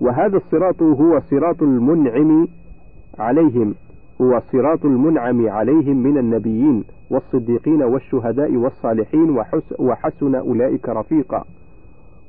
وهذا 0.00 0.36
الصراط 0.36 0.82
هو 0.82 1.20
صراط 1.20 1.62
المنعم 1.62 2.48
عليهم 3.18 3.74
هو 4.20 4.40
صراط 4.52 4.84
المنعم 4.84 5.48
عليهم 5.48 5.96
من 5.96 6.18
النبيين 6.18 6.84
والصديقين 7.10 7.82
والشهداء 7.82 8.56
والصالحين 8.56 9.30
وحسن 9.78 10.34
أولئك 10.34 10.88
رفيقا. 10.88 11.44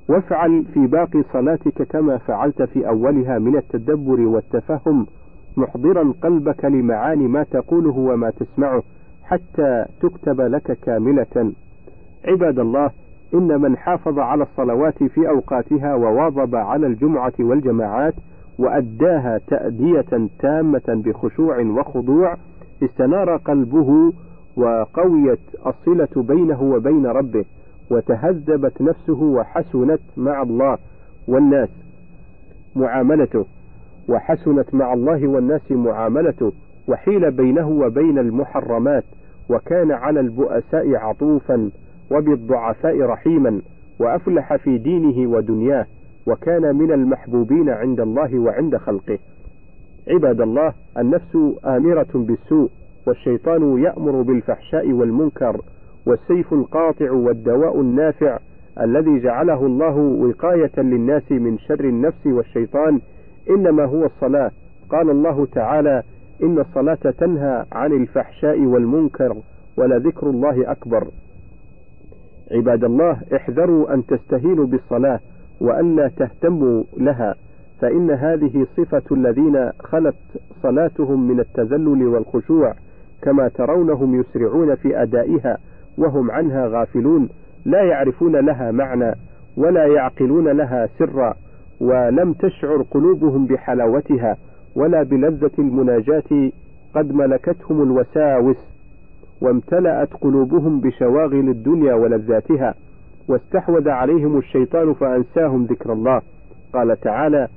وافعل 0.10 0.66
في 0.74 0.88
باقي 0.88 1.24
صلاتك 1.34 1.84
كما 1.84 2.18
فعلت 2.18 2.62
في 2.62 2.88
أولها 2.88 3.40
من 3.40 3.58
التدبر 3.58 4.22
والتفهم 4.22 5.08
محضرا 5.58 6.14
قلبك 6.24 6.66
لمعاني 6.66 7.28
ما 7.28 7.44
تقوله 7.44 7.98
وما 7.98 8.30
تسمعه 8.30 8.84
حتى 9.24 9.86
تكتب 10.02 10.42
لك 10.42 10.78
كاملة. 10.82 11.54
عباد 12.26 12.60
الله 12.60 12.92
إن 13.34 13.62
من 13.62 13.78
حافظ 13.78 14.20
على 14.20 14.44
الصلوات 14.44 15.04
في 15.04 15.30
أوقاتها 15.30 15.96
وواظب 15.96 16.56
على 16.56 16.88
الجمعة 16.88 17.34
والجماعات 17.40 18.14
وأداها 18.60 19.40
تأدية 19.48 20.28
تامة 20.40 20.82
بخشوع 21.06 21.60
وخضوع 21.60 22.36
استنار 22.84 23.38
قلبه 23.38 24.14
وقويت 24.58 25.40
الصلة 25.68 26.24
بينه 26.24 26.64
وبين 26.64 27.06
ربه. 27.06 27.46
وتهذبت 27.92 28.82
نفسه 28.82 29.24
وحسنت 29.24 30.02
مع 30.18 30.42
الله 30.42 30.78
والناس 31.28 31.70
معاملته 32.76 33.46
وحسنت 34.10 34.74
مع 34.76 34.94
الله 34.94 35.28
والناس 35.28 35.72
معاملته 35.72 36.52
وحيل 36.88 37.32
بينه 37.32 37.70
وبين 37.70 38.20
المحرمات 38.20 39.04
وكان 39.50 39.92
على 39.92 40.20
البؤساء 40.20 40.96
عطوفا 40.96 41.72
وبالضعفاء 42.12 43.02
رحيما 43.02 43.62
وأفلح 44.00 44.56
في 44.56 44.78
دينه 44.78 45.30
ودنياه 45.32 45.86
وكان 46.28 46.76
من 46.76 46.92
المحبوبين 46.92 47.70
عند 47.70 48.00
الله 48.00 48.40
وعند 48.40 48.78
خلقه. 48.78 49.20
عباد 50.08 50.42
الله 50.42 50.74
النفس 50.98 51.38
آمرة 51.66 52.08
بالسوء 52.14 52.70
والشيطان 53.08 53.84
يأمر 53.84 54.22
بالفحشاء 54.22 54.92
والمنكر 54.92 55.62
والسيف 56.10 56.54
القاطع 56.54 57.12
والدواء 57.12 57.82
النافع 57.82 58.40
الذي 58.82 59.20
جعله 59.20 59.66
الله 59.66 59.96
وقاية 59.98 60.72
للناس 60.78 61.32
من 61.32 61.58
شر 61.58 61.84
النفس 61.84 62.26
والشيطان 62.26 63.00
إنما 63.50 63.86
هو 63.86 64.06
الصلاة. 64.06 64.52
قال 64.90 65.10
الله 65.10 65.46
تعالى 65.46 66.04
إن 66.44 66.60
الصلاة 66.60 67.14
تنهى 67.18 67.66
عن 67.72 67.92
الفحشاء 67.92 68.60
والمنكر 68.60 69.36
ولذكر 69.78 70.30
الله 70.30 70.72
أكبر. 70.72 71.08
عباد 72.52 72.84
الله 72.84 73.22
احذروا 73.36 73.94
أن 73.94 74.06
تستهينوا 74.06 74.66
بالصلاة 74.66 75.20
وألا 75.62 76.08
تهتموا 76.08 76.84
لها 76.98 77.36
فإن 77.82 78.12
هذه 78.12 78.68
صفة 78.78 79.04
الذين 79.12 79.70
خلت 79.80 80.16
صلاتهم 80.64 81.28
من 81.28 81.40
التذلل 81.40 82.08
والخشوع 82.08 82.74
كما 83.22 83.48
ترونهم 83.48 84.20
يسرعون 84.20 84.76
في 84.76 85.02
أدائها. 85.02 85.58
وهم 86.00 86.32
عنها 86.32 86.68
غافلون 86.68 87.30
لا 87.66 87.82
يعرفون 87.82 88.36
لها 88.36 88.72
معنى 88.72 89.16
ولا 89.58 89.86
يعقلون 89.86 90.48
لها 90.48 90.90
سرا 91.00 91.34
ولم 91.82 92.34
تشعر 92.34 92.82
قلوبهم 92.82 93.46
بحلاوتها 93.46 94.38
ولا 94.76 95.04
بلذة 95.04 95.52
المناجاة 95.60 96.52
قد 96.96 97.14
ملكتهم 97.14 97.84
الوساوس 97.84 98.58
وامتلأت 99.42 100.14
قلوبهم 100.14 100.80
بشواغل 100.80 101.50
الدنيا 101.50 101.94
ولذاتها 101.94 102.76
واستحوذ 103.28 103.90
عليهم 103.90 104.38
الشيطان 104.38 104.94
فأنساهم 104.94 105.66
ذكر 105.66 105.94
الله. 105.94 106.22
قال 106.74 107.00
تعالى 107.00 107.48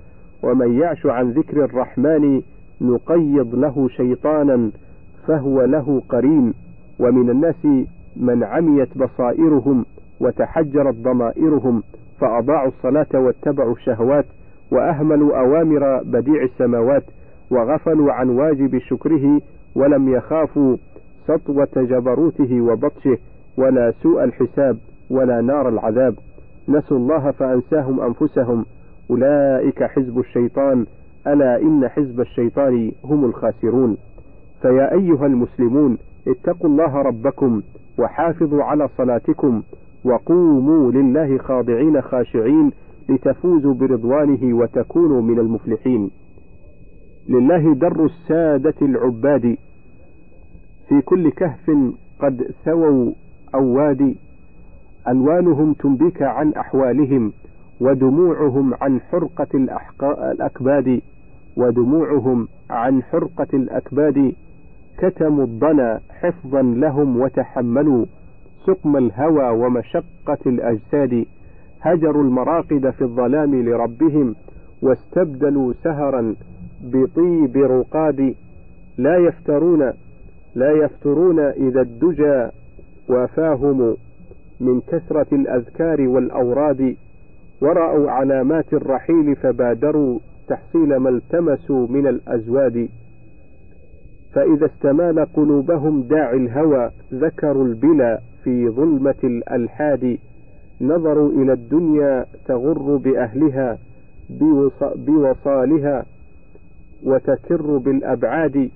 ومن 0.42 0.80
يعش 0.80 1.06
عن 1.06 1.30
ذكر 1.30 1.64
الرحمن 1.64 2.42
نقيض 2.80 3.54
له 3.54 3.88
شيطانا 3.88 4.70
فهو 5.26 5.62
له 5.64 6.02
قرين 6.08 6.54
ومن 6.98 7.30
الناس 7.30 7.66
من 8.16 8.44
عميت 8.44 8.98
بصائرهم 8.98 9.84
وتحجرت 10.20 10.94
ضمائرهم 10.94 11.82
فأضاعوا 12.20 12.68
الصلاة 12.68 13.06
واتبعوا 13.14 13.72
الشهوات 13.72 14.24
وأهملوا 14.72 15.38
أوامر 15.38 16.02
بديع 16.02 16.42
السماوات 16.42 17.04
وغفلوا 17.50 18.12
عن 18.12 18.28
واجب 18.28 18.78
شكره 18.78 19.40
ولم 19.74 20.08
يخافوا 20.08 20.76
سطوة 21.26 21.68
جبروته 21.76 22.60
وبطشه 22.60 23.18
ولا 23.58 23.92
سوء 24.02 24.24
الحساب 24.24 24.76
ولا 25.10 25.40
نار 25.40 25.68
العذاب. 25.68 26.14
نسوا 26.68 26.96
الله 26.96 27.30
فأنساهم 27.30 28.00
أنفسهم. 28.00 28.64
أولئك 29.10 29.84
حزب 29.84 30.18
الشيطان. 30.18 30.86
ألا 31.26 31.62
إن 31.62 31.88
حزب 31.88 32.20
الشيطان 32.20 32.92
هم 33.04 33.24
الخاسرون. 33.24 33.96
فيا 34.62 34.92
أيها 34.92 35.26
المسلمون 35.26 35.98
اتقوا 36.28 36.70
الله 36.70 36.96
ربكم 36.96 37.62
وحافظوا 37.98 38.62
على 38.62 38.88
صلاتكم 38.98 39.62
وقوموا 40.04 40.92
لله 40.92 41.38
خاضعين 41.38 42.00
خاشعين 42.02 42.70
لتفوزوا 43.08 43.74
برضوانه 43.74 44.56
وتكونوا 44.56 45.22
من 45.22 45.38
المفلحين. 45.38 46.10
لله 47.28 47.74
در 47.74 48.04
السادة 48.04 48.74
العباد. 48.82 49.56
في 50.88 51.00
كل 51.00 51.30
كهف 51.30 51.70
قد 52.20 52.50
ثووا 52.64 53.12
أو 53.54 53.64
وادي 53.76 54.16
ألوانهم 55.08 55.72
تنبيك 55.72 56.22
عن 56.22 56.52
أحوالهم 56.52 57.32
ودموعهم 57.80 58.74
عن 58.74 59.00
حرقة 59.00 59.48
الأكباد. 59.54 61.00
ودموعهم 61.56 62.48
عن 62.70 63.02
حرقة 63.02 63.48
الأكباد. 63.54 64.34
كتموا 64.98 65.44
الضنا 65.44 66.00
حفظا 66.10 66.62
لهم 66.62 67.20
وتحملوا. 67.20 68.06
سقم 68.66 68.96
الهوى 68.96 69.48
ومشقة 69.50 70.38
الأجساد. 70.46 71.26
هجروا 71.80 72.22
المراقد 72.22 72.90
في 72.90 73.02
الظلام 73.02 73.62
لربهم. 73.62 74.34
واستبدلوا 74.82 75.72
سهرا 75.72 76.34
بطيب 76.84 77.56
رقاد. 77.56 78.34
لا 78.98 79.16
يفترون 79.16 79.92
لا 80.54 80.70
يفترون 80.70 81.40
إذا 81.40 81.80
الدجى 81.80 82.48
وافاهم. 83.08 83.96
من 84.60 84.80
كثرة 84.80 85.26
الأذكار 85.32 86.08
والأوراد. 86.08 86.96
ورأوا 87.62 88.10
علامات 88.10 88.72
الرحيل 88.72 89.36
فبادروا. 89.36 90.18
تحصيل 90.48 90.96
ما 90.96 91.10
التمسوا 91.10 91.86
من 91.88 92.06
الأزواد. 92.06 92.88
فإذا 94.34 94.66
استمال 94.66 95.26
قلوبهم 95.36 96.02
داعي 96.02 96.36
الهوى 96.36 96.90
ذكروا 97.14 97.64
البلا 97.64 98.20
في 98.44 98.68
ظلمة 98.68 99.14
الألحاد 99.24 100.18
نظروا 100.80 101.30
إلى 101.30 101.52
الدنيا 101.52 102.26
تغر 102.46 102.96
بأهلها 102.96 103.78
بوصالها 104.96 106.04
وتكر 107.04 107.76
بالأبعاد. 107.76 108.70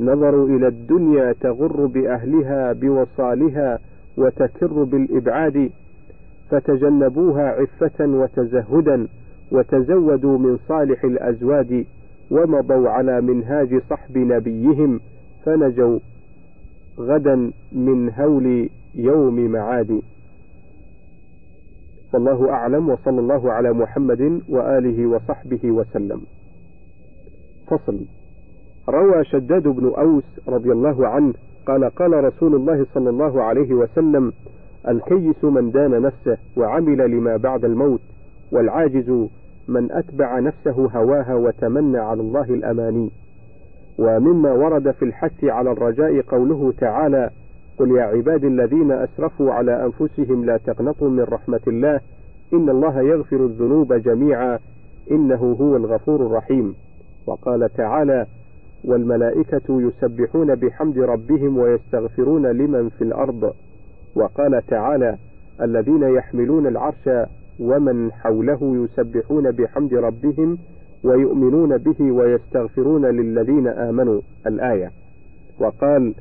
نظروا 0.00 0.48
إلى 0.48 0.68
الدنيا 0.68 1.32
تغر 1.32 1.86
بأهلها 1.86 2.72
بوصالها 2.72 3.78
وتكر 4.16 4.82
بالإبعاد. 4.82 5.70
فتجنبوها 6.50 7.42
عفة 7.42 8.04
وتزهدا 8.06 9.08
وتزودوا 9.52 10.38
من 10.38 10.58
صالح 10.68 11.04
الأزواد. 11.04 11.84
ومضوا 12.30 12.88
على 12.88 13.20
منهاج 13.20 13.82
صحب 13.90 14.18
نبيهم 14.18 15.00
فنجوا 15.44 15.98
غدا 16.98 17.52
من 17.72 18.10
هول 18.10 18.70
يوم 18.94 19.50
معاد 19.50 20.00
والله 22.14 22.50
أعلم 22.50 22.88
وصلى 22.88 23.20
الله 23.20 23.52
على 23.52 23.72
محمد 23.72 24.42
وآله 24.48 25.06
وصحبه 25.06 25.60
وسلم. 25.64 26.20
فصل. 27.66 27.98
روى 28.88 29.24
شداد 29.24 29.62
بن 29.62 29.92
أوس 29.98 30.24
رضي 30.48 30.72
الله 30.72 31.08
عنه 31.08 31.34
قال 31.66 31.84
قال 31.84 32.24
رسول 32.24 32.54
الله 32.54 32.86
صلى 32.94 33.10
الله 33.10 33.42
عليه 33.42 33.74
وسلم 33.74 34.32
الكيس 34.88 35.44
من 35.44 35.70
دان 35.70 36.02
نفسه 36.02 36.38
وعمل 36.56 37.10
لما 37.10 37.36
بعد 37.36 37.64
الموت 37.64 38.00
والعاجز 38.52 39.28
من 39.68 39.92
أتبع 39.92 40.38
نفسه 40.38 40.88
هواها 40.94 41.34
وتمنى 41.34 41.98
على 41.98 42.20
الله 42.20 42.44
الأماني. 42.44 43.10
ومما 43.98 44.52
ورد 44.52 44.90
في 44.90 45.04
الحث 45.04 45.44
على 45.44 45.70
الرجاء 45.70 46.20
قوله 46.20 46.72
تعالى 46.78 47.30
قل 47.78 47.90
يا 47.90 48.02
عبادي 48.02 48.46
الذين 48.46 48.92
أسرفوا 48.92 49.52
على 49.52 49.84
أنفسهم 49.84 50.44
لا 50.44 50.56
تقنطوا 50.56 51.08
من 51.08 51.22
رحمة 51.22 51.60
الله 51.66 52.00
إن 52.52 52.68
الله 52.70 53.00
يغفر 53.02 53.36
الذنوب 53.36 53.92
جميعا 53.92 54.58
إنه 55.10 55.56
هو 55.60 55.76
الغفور 55.76 56.26
الرحيم. 56.26 56.74
وقال 57.26 57.72
تعالى 57.76 58.26
والملائكة 58.84 59.80
يسبحون 59.82 60.54
بحمد 60.54 60.98
ربهم 60.98 61.58
ويستغفرون 61.58 62.46
لمن 62.46 62.88
في 62.88 63.04
الأرض. 63.04 63.52
وقال 64.14 64.62
تعالى 64.66 65.16
الذين 65.60 66.02
يحملون 66.02 66.66
العرش 66.66 67.08
ومن 67.60 68.12
حوله 68.12 68.84
يسبحون 68.84 69.50
بحمد 69.50 69.94
ربهم 69.94 70.58
ويؤمنون 71.04 71.76
به 71.76 72.12
ويستغفرون 72.12 73.06
للذين 73.06 73.68
آمنوا. 73.68 74.20
الآية. 74.46 74.90
وقال 75.60 76.14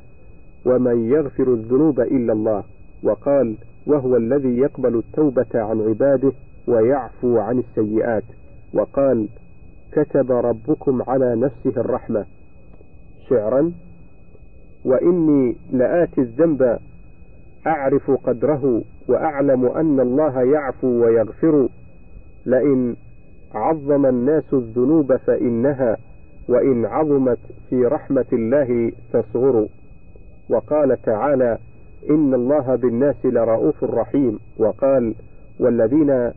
ومن 0.65 1.11
يغفر 1.11 1.53
الذنوب 1.53 1.99
إلا 1.99 2.33
الله. 2.33 2.63
وقال 3.03 3.57
وهو 3.87 4.15
الذي 4.15 4.57
يقبل 4.57 4.95
التوبة 4.95 5.45
عن 5.55 5.81
عباده 5.81 6.31
ويعفو 6.67 7.37
عن 7.37 7.59
السيئات. 7.59 8.23
وقال 8.73 9.27
كتب 9.91 10.31
ربكم 10.31 11.01
على 11.01 11.35
نفسه 11.35 11.81
الرحمة. 11.81 12.25
شعرا 13.29 13.71
وإني 14.85 15.55
لآتي 15.71 16.21
الذنب 16.21 16.79
أعرف 17.67 18.11
قدره 18.11 18.81
وأعلم 19.07 19.65
أن 19.65 19.99
الله 19.99 20.41
يعفو 20.41 20.87
ويغفر. 20.87 21.67
لئن 22.45 22.95
عظم 23.53 24.05
الناس 24.05 24.53
الذنوب 24.53 25.15
فإنها 25.15 25.97
وإن 26.49 26.85
عظمت 26.85 27.39
في 27.69 27.85
رحمة 27.85 28.25
الله 28.33 28.91
تصغر. 29.13 29.67
وقال 30.49 31.01
تعالى 31.01 31.57
إن 32.09 32.33
الله 32.33 32.75
بالناس 32.75 33.25
لرؤوف 33.25 33.83
رحيم. 33.83 34.39
وقال 34.57 35.15
والذين 35.59 36.31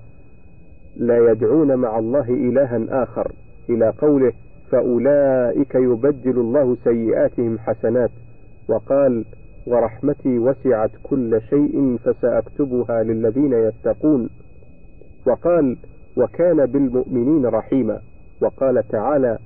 لا 0.96 1.30
يدعون 1.30 1.74
مع 1.74 1.98
الله 1.98 2.28
إلها 2.28 3.02
آخر. 3.02 3.32
إلى 3.70 3.92
قوله 3.98 4.32
فأولئك 4.70 5.74
يبدل 5.74 6.40
الله 6.40 6.76
سيئاتهم 6.84 7.58
حسنات. 7.58 8.10
وقال 8.68 9.24
ورحمتي 9.66 10.38
وسعت 10.38 10.90
كل 11.02 11.40
شيء 11.42 11.96
فسأكتبها 12.04 13.02
للذين 13.02 13.52
يتقون. 13.52 14.30
وقال 15.26 15.76
وكان 16.16 16.66
بالمؤمنين 16.66 17.46
رحيما. 17.46 18.00
وقال 18.42 18.88
تعالى 18.88 19.38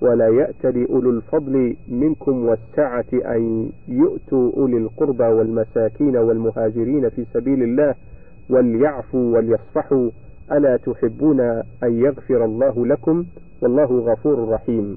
ولا 0.00 0.28
يأتل 0.28 0.86
أولو 0.90 1.10
الفضل 1.10 1.76
منكم 1.88 2.46
والسعة 2.46 3.04
أن 3.12 3.70
يؤتوا 3.88 4.52
أولي 4.56 4.76
القربى 4.76 5.24
والمساكين 5.24 6.16
والمهاجرين 6.16 7.08
في 7.08 7.24
سبيل 7.34 7.62
الله 7.62 7.94
وليعفوا 8.50 9.36
وليصفحوا 9.36 10.10
ألا 10.52 10.76
تحبون 10.76 11.40
أن 11.82 12.04
يغفر 12.04 12.44
الله 12.44 12.86
لكم؟ 12.86 13.24
والله 13.62 13.84
غفور 13.84 14.48
رحيم. 14.48 14.96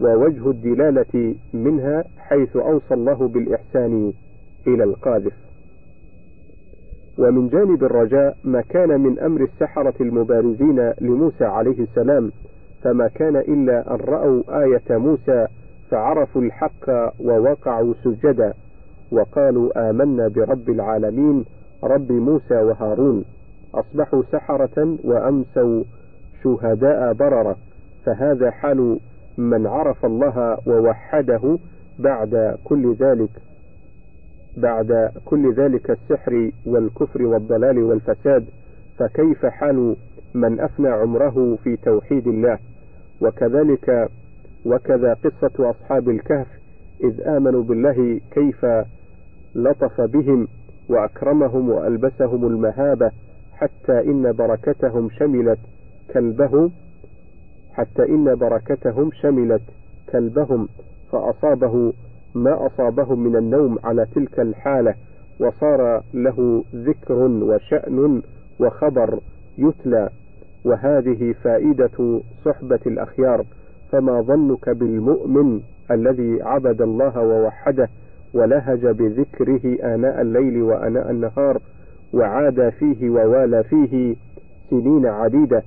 ووجه 0.00 0.50
الدلالة 0.50 1.34
منها 1.54 2.04
حيث 2.18 2.56
أوصى 2.56 2.94
الله 2.94 3.28
بالإحسان 3.28 4.12
إلى 4.66 4.84
القاذف. 4.84 5.32
ومن 7.18 7.48
جانب 7.48 7.84
الرجاء 7.84 8.36
ما 8.44 8.60
كان 8.60 9.00
من 9.00 9.18
أمر 9.18 9.40
السحرة 9.40 9.94
المبارزين 10.00 10.92
لموسى 11.00 11.44
عليه 11.44 11.80
السلام 11.80 12.32
فما 12.82 13.08
كان 13.08 13.36
إلا 13.36 13.94
أن 13.94 13.96
رأوا 13.96 14.42
آية 14.64 14.98
موسى 14.98 15.46
فعرفوا 15.90 16.42
الحق 16.42 16.90
ووقعوا 17.20 17.94
سجدا 18.04 18.54
وقالوا 19.12 19.90
آمنا 19.90 20.28
برب 20.28 20.68
العالمين 20.70 21.44
رب 21.84 22.12
موسى 22.12 22.54
وهارون. 22.54 23.24
أصبحوا 23.74 24.22
سحرة 24.32 24.96
وأمسوا 25.04 25.84
شهداء 26.42 27.12
بررة 27.12 27.56
فهذا 28.04 28.50
حال 28.50 28.98
من 29.38 29.66
عرف 29.66 30.04
الله 30.04 30.58
ووحده 30.66 31.58
بعد 31.98 32.58
كل 32.64 32.94
ذلك 32.94 33.30
بعد 34.56 35.12
كل 35.24 35.54
ذلك 35.54 35.90
السحر 35.90 36.50
والكفر 36.66 37.22
والضلال 37.22 37.78
والفساد 37.82 38.44
فكيف 38.98 39.46
حال 39.46 39.96
من 40.34 40.60
أفنى 40.60 40.88
عمره 40.88 41.58
في 41.64 41.76
توحيد 41.76 42.26
الله؟ 42.26 42.58
وكذلك 43.20 44.08
وكذا 44.66 45.14
قصة 45.14 45.70
أصحاب 45.70 46.08
الكهف 46.08 46.46
إذ 47.04 47.20
آمنوا 47.20 47.62
بالله 47.62 48.20
كيف 48.30 48.66
لطف 49.54 50.00
بهم 50.00 50.48
وأكرمهم 50.88 51.70
وألبسهم 51.70 52.46
المهابة 52.46 53.10
حتى 53.52 54.00
إن 54.00 54.32
بركتهم 54.32 55.10
شملت 55.10 55.58
كلبه 56.14 56.70
حتى 57.78 58.02
إن 58.08 58.34
بركتهم 58.34 59.10
شملت 59.12 59.62
كلبهم 60.12 60.68
فأصابه 61.12 61.92
ما 62.34 62.66
أصابهم 62.66 63.18
من 63.18 63.36
النوم 63.36 63.78
على 63.84 64.06
تلك 64.14 64.40
الحالة 64.40 64.94
وصار 65.40 66.02
له 66.14 66.64
ذكر 66.74 67.14
وشأن 67.14 68.22
وخبر 68.60 69.20
يتلى. 69.58 70.08
وهذه 70.64 71.32
فائدة 71.32 72.20
صحبة 72.44 72.80
الأخيار 72.86 73.44
فما 73.92 74.20
ظنك 74.20 74.68
بالمؤمن 74.70 75.60
الذي 75.90 76.42
عبد 76.42 76.82
الله 76.82 77.20
ووحده 77.20 77.88
ولهج 78.34 78.86
بذكره 78.86 79.94
آناء 79.94 80.20
الليل 80.20 80.62
وآناء 80.62 81.10
النهار 81.10 81.58
وعاد 82.12 82.68
فيه 82.68 83.10
ووالى 83.10 83.64
فيه 83.64 84.16
سنين 84.70 85.06
عديدة 85.06 85.62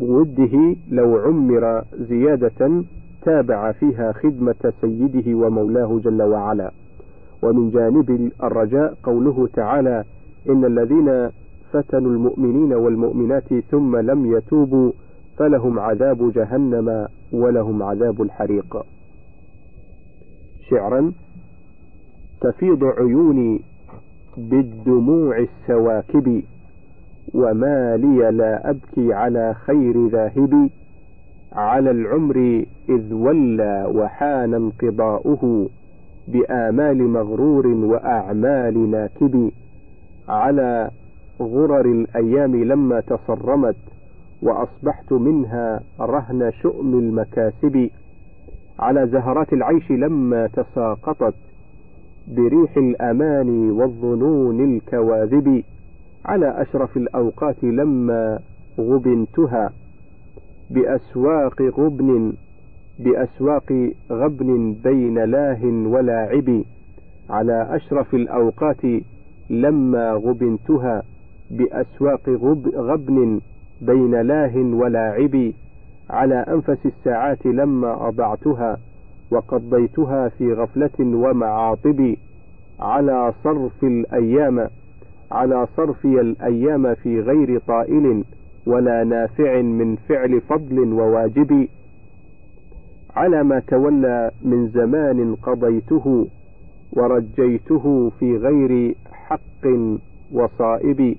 ووده 0.00 0.76
لو 0.90 1.16
عمر 1.16 1.84
زيادة 1.94 2.84
تابع 3.22 3.72
فيها 3.72 4.12
خدمة 4.12 4.72
سيده 4.80 5.34
ومولاه 5.34 5.98
جل 6.04 6.22
وعلا. 6.22 6.72
ومن 7.42 7.70
جانب 7.70 8.32
الرجاء 8.42 8.94
قوله 9.02 9.46
تعالى 9.46 10.04
إن 10.48 10.64
الذين 10.64 11.30
فتنوا 11.72 12.10
المؤمنين 12.10 12.72
والمؤمنات 12.72 13.54
ثم 13.54 13.96
لم 13.96 14.36
يتوبوا 14.36 14.92
فلهم 15.38 15.78
عذاب 15.78 16.32
جهنم 16.32 17.08
ولهم 17.32 17.82
عذاب 17.82 18.22
الحريق. 18.22 18.82
شعرا 20.70 21.12
تفيض 22.40 22.84
عيوني 22.84 23.60
بالدموع 24.36 25.38
السواكب. 25.38 26.42
وما 27.34 27.96
لي 27.96 28.30
لا 28.30 28.70
أبكي 28.70 29.12
على 29.14 29.54
خير 29.54 30.06
ذاهب 30.08 30.70
على 31.52 31.90
العمر 31.90 32.64
إذ 32.88 33.12
ولى 33.14 33.86
وحان 33.94 34.54
انقضاؤه 34.54 35.68
بآمال 36.28 37.08
مغرور 37.08 37.66
وأعمال 37.66 38.90
ناكب 38.90 39.50
على 40.28 40.90
غرر 41.40 41.84
الأيام 41.86 42.64
لما 42.64 43.00
تصرمت 43.00 43.76
وأصبحت 44.42 45.12
منها 45.12 45.80
رهن 46.00 46.50
شؤم 46.62 46.98
المكاسب 46.98 47.90
على 48.78 49.06
زهرات 49.06 49.52
العيش 49.52 49.90
لما 49.90 50.46
تساقطت 50.46 51.34
بريح 52.28 52.76
الأماني 52.76 53.70
والظنون 53.70 54.60
الكواذب 54.74 55.62
على 56.24 56.62
أشرف 56.62 56.96
الأوقات 56.96 57.64
لما 57.64 58.38
غبنتها 58.78 59.72
بأسواق 60.70 61.62
غبن 61.62 62.32
بأسواق 62.98 63.90
غبن 64.10 64.76
بين 64.84 65.18
لاه 65.24 65.64
ولاعب 65.64 66.62
على 67.30 67.76
أشرف 67.76 68.14
الأوقات 68.14 68.80
لما 69.50 70.12
غبنتها 70.12 71.02
بأسواق 71.50 72.28
غب 72.28 72.68
غبن 72.74 73.40
بين 73.80 74.20
لاه 74.20 74.56
ولاعب 74.56 75.52
على 76.10 76.34
أنفس 76.34 76.86
الساعات 76.86 77.46
لما 77.46 78.08
أضعتها 78.08 78.78
وقضيتها 79.30 80.28
في 80.28 80.52
غفلة 80.52 80.98
ومعاطب. 81.00 82.14
على 82.80 83.32
صرف 83.44 83.84
الأيام 83.84 84.68
على 85.32 85.66
صرفي 85.76 86.20
الأيام 86.20 86.94
في 86.94 87.20
غير 87.20 87.58
طائل 87.58 88.24
ولا 88.66 89.04
نافع 89.04 89.62
من 89.62 89.96
فعل 89.96 90.40
فضل 90.40 90.92
وواجب. 90.92 91.68
على 93.16 93.42
ما 93.42 93.58
تولى 93.58 94.30
من 94.42 94.68
زمان 94.68 95.34
قضيته 95.34 96.26
ورجيته 96.92 98.10
في 98.18 98.36
غير 98.36 98.94
حق 99.12 99.66
وصائب. 100.32 101.16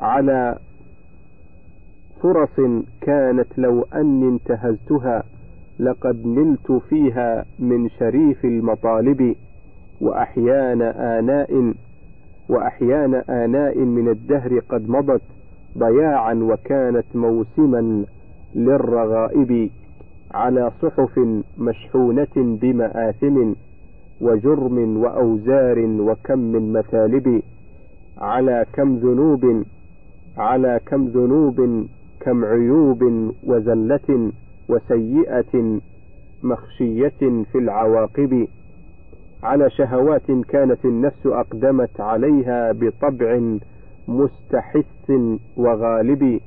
على 0.00 0.58
فرص 2.22 2.60
كانت 3.00 3.58
لو 3.58 3.82
أني 3.94 4.28
انتهزتها 4.28 5.22
لقد 5.78 6.26
نلت 6.26 6.72
فيها 6.72 7.44
من 7.58 7.88
شريف 7.88 8.44
المطالب 8.44 9.36
وأحيان 10.00 10.82
آناء. 10.82 11.74
وأحيان 12.48 13.14
آناء 13.14 13.78
من 13.78 14.08
الدهر 14.08 14.58
قد 14.58 14.88
مضت 14.88 15.22
ضياعا 15.78 16.34
وكانت 16.34 17.04
موسما 17.14 18.04
للرغائب 18.54 19.70
على 20.34 20.70
صحف 20.82 21.18
مشحونة 21.58 22.34
بمآثم 22.36 23.52
وجرم 24.20 24.96
وأوزار 24.96 25.78
وكم 25.78 26.38
من 26.38 26.72
مثالب 26.72 27.42
على 28.18 28.66
كم 28.72 28.96
ذنوب 28.96 29.64
على 30.38 30.80
كم 30.86 31.04
ذنوب 31.04 31.86
كم 32.20 32.44
عيوب 32.44 33.02
وزلة 33.46 34.32
وسيئة 34.68 35.80
مخشية 36.42 37.44
في 37.52 37.58
العواقب. 37.58 38.46
على 39.44 39.70
شهوات 39.70 40.30
كانت 40.48 40.84
النفس 40.84 41.26
أقدمت 41.26 42.00
عليها 42.00 42.72
بطبع 42.72 43.40
مستحث 44.08 45.10
وغالب 45.56 46.40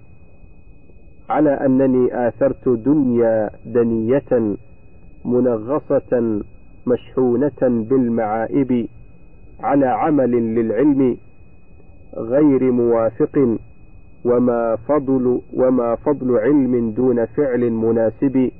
على 1.29 1.49
أنني 1.49 2.27
آثرت 2.27 2.69
دنيا 2.69 3.49
دنية 3.65 4.55
منغصة 5.25 6.41
مشحونة 6.87 7.61
بالمعائب 7.61 8.87
على 9.59 9.85
عمل 9.87 10.31
للعلم 10.31 11.17
غير 12.17 12.71
موافق 12.71 13.57
وما 14.25 14.75
فضل 14.75 15.41
وما 15.53 15.95
فضل 15.95 16.37
علم 16.37 16.91
دون 16.91 17.25
فعل 17.25 17.71
مناسب 17.71 18.51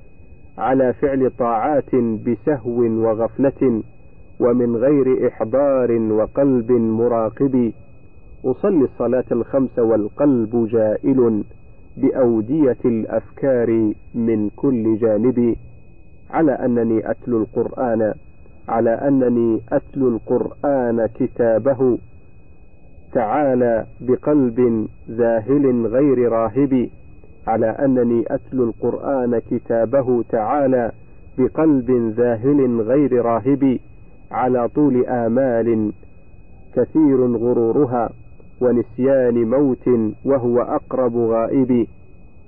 على 0.58 0.94
فعل 0.94 1.32
طاعات 1.40 1.96
بسهو 1.96 2.80
وغفلة. 2.82 3.82
ومن 4.40 4.76
غير 4.76 5.28
إحضار 5.28 5.92
وقلب 5.92 6.72
مراقب. 6.72 7.74
أصلي 8.46 8.84
الصلاة 8.84 9.26
الخمس 9.32 9.80
والقلب 9.80 10.68
جائل 10.72 11.44
بأودية 11.98 12.78
الأفكار 12.86 13.94
من 14.16 14.50
كل 14.56 14.98
جانب. 14.98 15.56
على 16.30 16.52
أنني 16.52 17.12
أتلو 17.12 17.38
القرآن 17.38 18.14
على 18.70 18.90
أنني 18.90 19.62
أتلو 19.72 20.08
القرآن 20.08 21.06
كتابه. 21.06 21.98
تعالى 23.14 23.86
بقلب 24.02 24.88
ذاهل 25.10 25.88
غير 25.88 26.32
راهب. 26.32 26.90
على 27.48 27.68
أنني 27.68 28.24
أتلو 28.28 28.64
القرآن 28.64 29.40
كتابه. 29.52 30.24
تعالى 30.30 30.92
بقلب 31.38 31.92
ذاهل 32.18 32.82
غير 32.82 33.26
راهب. 33.26 33.80
على 34.32 34.68
طول 34.68 35.06
آمال 35.06 35.92
كثير 36.74 37.36
غرورها 37.38 38.10
ونسيان 38.62 39.50
موت 39.50 39.90
وهو 40.26 40.62
أقرب 40.62 41.18
غائب 41.18 41.88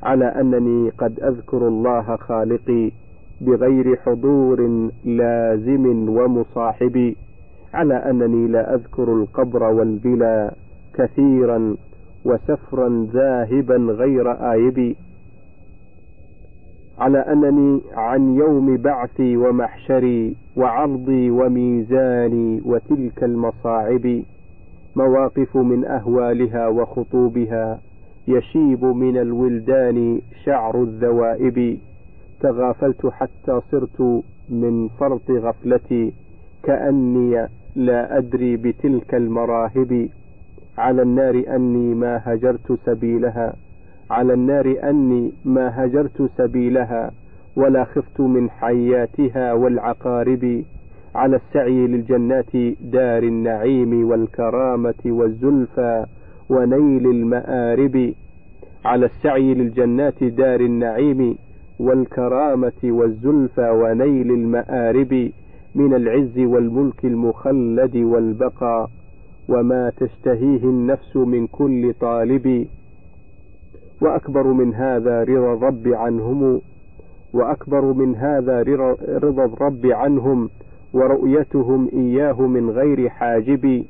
على 0.04 0.26
أنني 0.26 0.89
قد 0.89 1.20
أذكر 1.20 1.68
الله 1.68 2.15
خالقي 2.15 2.92
بغير 3.42 3.96
حضور 3.96 4.89
لازم 5.06 6.10
ومصاحب 6.10 7.15
على 7.74 7.94
أنني 7.94 8.48
لا 8.48 8.76
أذكر 8.76 9.13
القبر 9.13 9.63
والبلا 9.63 10.54
كثيرا 10.94 11.76
وسفرا 12.26 13.08
ذاهبا 13.13 13.76
غير 13.76 14.52
آيب. 14.52 14.96
على 17.00 17.20
أنني 17.20 17.82
عن 17.94 18.36
يوم 18.36 18.78
بعثي 18.78 19.38
ومحشري 19.38 20.36
وعرضي 20.58 21.32
وميزاني 21.32 22.62
وتلك 22.65 23.23
المصاعب 23.23 24.23
مواقف 24.96 25.58
من 25.58 25.86
أهوالها 25.86 26.67
وخطوبها 26.67 27.80
يشيب 28.28 28.86
من 28.86 29.17
الولدان 29.17 30.21
شعر 30.46 30.84
الذوائب. 30.84 31.78
تغافلت 32.42 33.08
حتى 33.08 33.62
صرت 33.71 34.23
من 34.50 34.88
فرط 34.88 35.32
غفلتي 35.32 36.13
كأني 36.63 37.48
لا 37.76 38.17
أدري 38.17 38.58
بتلك 38.58 39.15
المراهب. 39.15 40.10
على 40.78 41.02
النار 41.02 41.44
أني 41.56 41.96
ما 41.96 42.21
هجرت 42.26 42.80
سبيلها. 42.86 43.54
على 44.10 44.34
النار 44.34 44.76
أني 44.84 45.32
ما 45.46 45.86
هجرت 45.86 46.30
سبيلها 46.38 47.12
ولا 47.56 47.84
خفت 47.84 48.20
من 48.22 48.50
حياتها 48.50 49.54
والعقارب 49.54 50.64
على 51.16 51.36
السعي 51.36 51.88
للجنات 51.88 52.56
دار 52.82 53.24
النعيم 53.24 54.10
والكرامة 54.10 54.94
والزلفى 55.06 56.06
ونيل 56.50 57.08
المآرب 57.08 58.14
على 58.86 59.06
السعي 59.06 59.54
للجنات 59.54 60.24
دار 60.24 60.60
النعيم 60.60 61.36
والكرامة 61.80 62.82
والزلفى 62.84 63.70
ونيل 63.70 64.32
المآرب 64.32 65.32
من 65.76 65.94
العز 65.94 66.40
والملك 66.40 67.06
المخلد 67.06 67.98
والبقاء 67.98 68.90
وما 69.50 69.92
تشتهيه 69.98 70.64
النفس 70.64 71.16
من 71.18 71.48
كل 71.48 71.94
طالب 72.02 72.68
وأكبر 74.02 74.47
من 74.47 74.73
هذا 74.73 75.23
رضا 75.23 75.54
الرب 75.54 75.87
عنهم 75.87 76.62
وأكبر 77.33 77.93
من 77.93 78.15
هذا 78.15 78.62
رضا 79.23 79.45
الرب 79.45 79.85
عنهم 79.85 80.50
ورؤيتهم 80.93 81.89
إياه 81.93 82.41
من 82.41 82.69
غير 82.69 83.10
حاجب 83.10 83.85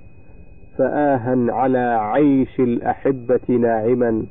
فآها 0.78 1.46
على 1.50 1.98
عيش 2.02 2.60
الأحبة 2.60 3.40
ناعما 3.50 4.24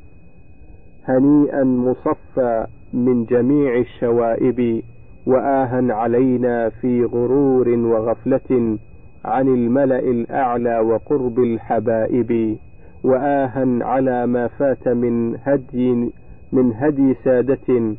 هنيئا 1.05 1.63
مصفى 1.63 2.65
من 2.93 3.25
جميع 3.25 3.77
الشوائب 3.77 4.81
وآها 5.25 5.93
علينا 5.93 6.69
في 6.69 7.03
غرور 7.03 7.69
وغفلة 7.69 8.77
عن 9.25 9.47
الملأ 9.47 9.99
الأعلى 9.99 10.79
وقرب 10.79 11.39
الحبائب. 11.39 12.57
وآها 13.03 13.79
على 13.81 14.27
ما 14.27 14.47
فات 14.47 14.87
من 14.87 15.37
هدي 15.43 16.09
من 16.51 16.73
هدي 16.75 17.13
سادة 17.23 17.95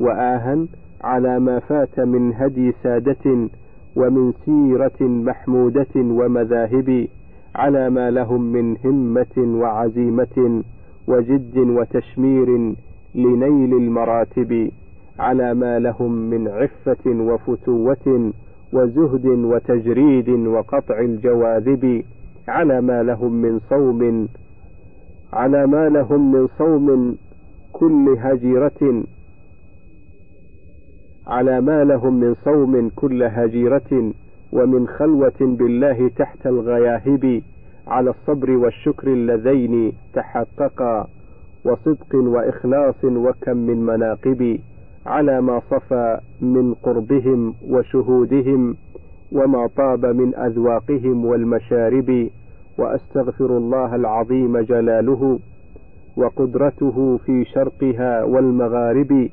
وآها 0.00 0.66
على 1.04 1.40
ما 1.40 1.58
فات 1.58 2.00
من 2.00 2.32
هدي 2.34 2.72
سادة 2.82 3.48
ومن 3.96 4.32
سيرة 4.44 5.00
محمودة 5.00 5.94
ومذاهب 5.96 7.06
على 7.54 7.90
ما 7.90 8.10
لهم 8.10 8.52
من 8.52 8.76
همة 8.84 9.58
وعزيمة 9.60 10.62
وجد 11.08 11.58
وتشمير 11.58 12.74
لنيل 13.14 13.72
المراتب 13.74 14.70
على 15.18 15.54
ما 15.54 15.78
لهم 15.78 16.12
من 16.30 16.48
عفة 16.48 17.06
وفتوة 17.06 18.32
وزهد 18.72 19.26
وتجريد 19.26 20.28
وقطع 20.28 20.98
الجواذب 21.00 22.02
على 22.48 22.80
ما 22.80 23.02
لهم 23.02 23.32
من 23.32 23.58
صوم 23.70 24.28
على 25.34 25.66
ما 25.66 25.88
لهم 25.88 26.32
من 26.32 26.48
صوم 26.58 27.16
كل 27.72 28.16
هجيرة. 28.18 29.04
على 31.26 31.60
ما 31.60 31.84
لهم 31.84 32.20
من 32.20 32.34
صوم 32.44 32.90
كل 32.96 33.22
هجيرة 33.22 34.12
ومن 34.52 34.88
خلوة 34.88 35.40
بالله 35.40 36.08
تحت 36.08 36.46
الغياهب 36.46 37.42
على 37.86 38.10
الصبر 38.10 38.50
والشكر 38.50 39.08
اللذين 39.08 39.92
تحققا 40.14 41.06
وصدق 41.64 42.14
وإخلاص 42.14 43.04
وكم 43.04 43.56
من 43.56 43.86
مناقب 43.86 44.58
على 45.06 45.40
ما 45.40 45.60
صفى 45.70 46.18
من 46.40 46.74
قربهم 46.74 47.54
وشهودهم 47.68 48.76
وما 49.32 49.66
طاب 49.76 50.06
من 50.06 50.34
أذواقهم 50.34 51.24
والمشارب 51.24 52.30
وأستغفر 52.78 53.56
الله 53.56 53.94
العظيم 53.94 54.58
جلاله 54.58 55.38
وقدرته 56.16 57.16
في 57.16 57.44
شرقها 57.44 58.24
والمغارب. 58.24 59.30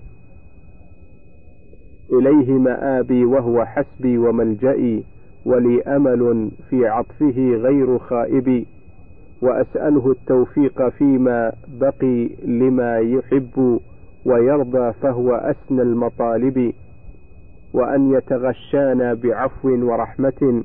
إليه 2.14 2.52
مآبي 2.54 3.26
وهو 3.26 3.66
حسبي 3.66 4.18
وملجئي 4.18 5.04
ولي 5.46 5.82
أمل 5.82 6.52
في 6.70 6.88
عطفه 6.88 7.56
غير 7.56 7.98
خائب. 7.98 8.66
وأسأله 9.42 10.12
التوفيق 10.12 10.90
فيما 10.90 11.52
بقي 11.80 12.30
لما 12.46 13.00
يحب 13.00 13.80
ويرضى 14.26 14.94
فهو 14.94 15.36
أسنى 15.36 15.82
المطالب. 15.82 16.74
وأن 17.74 18.12
يتغشانا 18.12 19.14
بعفو 19.14 19.70
ورحمة. 19.70 20.64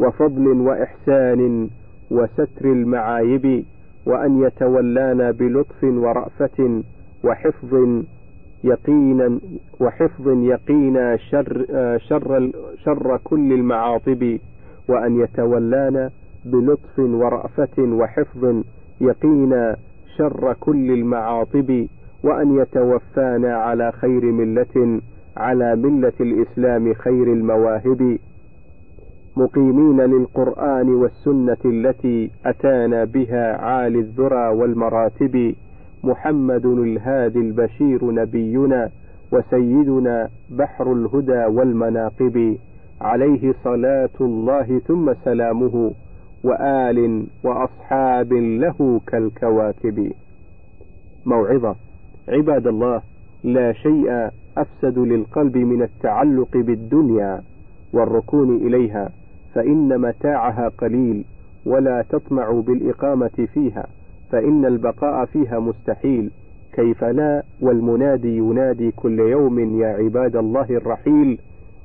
وفضل 0.00 0.46
وإحسان 0.48 1.68
وستر 2.10 2.64
المعايب 2.64 3.64
وأن 4.06 4.42
يتولانا 4.42 5.30
بلطف 5.30 5.84
ورأفة 5.84 6.82
وحفظ 7.24 8.02
يقينا 8.64 9.38
وحفظ 9.80 10.28
يقينا 10.28 11.16
شر, 11.16 11.66
شر, 11.98 12.50
شر 12.84 13.16
كل 13.24 13.52
المعاطب 13.52 14.38
وأن 14.88 15.20
يتولانا 15.20 16.10
بلطف 16.44 16.98
ورأفة 16.98 17.78
وحفظ 17.78 18.62
يقينا 19.00 19.76
شر 20.16 20.52
كل 20.60 20.90
المعاطب 20.90 21.86
وأن 22.24 22.56
يتوفانا 22.56 23.54
على 23.56 23.92
خير 23.92 24.24
ملة 24.24 25.00
على 25.36 25.76
ملة 25.76 26.12
الإسلام 26.20 26.94
خير 26.94 27.32
المواهب. 27.32 28.18
مقيمين 29.36 30.00
للقرآن 30.00 30.88
والسنة 30.88 31.56
التي 31.64 32.30
أتانا 32.46 33.04
بها 33.04 33.56
عالي 33.56 33.98
الذرى 33.98 34.48
والمراتب 34.48 35.54
محمد 36.04 36.66
الهادي 36.66 37.38
البشير 37.38 38.10
نبينا 38.10 38.90
وسيدنا 39.32 40.28
بحر 40.50 40.92
الهدى 40.92 41.44
والمناقب 41.44 42.58
عليه 43.00 43.54
صلاة 43.64 44.10
الله 44.20 44.78
ثم 44.78 45.14
سلامه 45.24 45.92
وآل 46.44 47.26
وأصحاب 47.44 48.32
له 48.32 49.00
كالكواكب. 49.06 50.12
موعظة. 51.26 51.76
عباد 52.28 52.66
الله 52.66 53.02
لا 53.44 53.72
شيء 53.72 54.30
أفسد 54.58 54.98
للقلب 54.98 55.56
من 55.56 55.82
التعلق 55.82 56.56
بالدنيا 56.56 57.42
والركون 57.92 58.56
إليها. 58.56 59.10
فإن 59.54 60.00
متاعها 60.00 60.68
قليل 60.68 61.24
ولا 61.66 62.04
تطمع 62.08 62.50
بالإقامة 62.66 63.48
فيها 63.54 63.86
فإن 64.30 64.64
البقاء 64.64 65.24
فيها 65.24 65.58
مستحيل. 65.58 66.30
كيف 66.72 67.04
لا؟ 67.04 67.42
والمنادي 67.60 68.36
ينادي 68.36 68.90
كل 68.90 69.18
يوم 69.18 69.80
يا 69.80 69.86
عباد 69.88 70.36
الله 70.36 70.66
الرحيل 70.70 71.38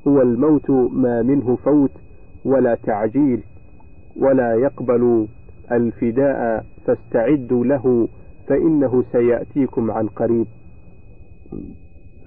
هو 0.08 0.22
الموت 0.22 0.70
ما 0.92 1.22
منه 1.22 1.56
فوت 1.56 1.92
ولا 2.46 2.76
تعجيل 2.76 3.44
ولا 4.16 4.54
يقبل 4.54 5.28
الفداء 5.72 6.66
فاستعدوا 6.86 7.66
له 7.66 8.08
فإنه 8.48 9.04
سيأتيكم 9.12 9.92
عن 9.92 10.08
قريب. 10.08 10.46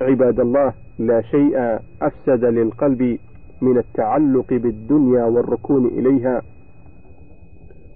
عباد 0.01 0.41
الله 0.41 0.73
لا 0.99 1.21
شيء 1.23 1.79
أفسد 2.03 2.45
للقلب 2.45 3.19
من 3.61 3.79
التعلق 3.79 4.47
بالدنيا 4.55 5.25
والركون 5.25 5.87
إليها 5.87 6.43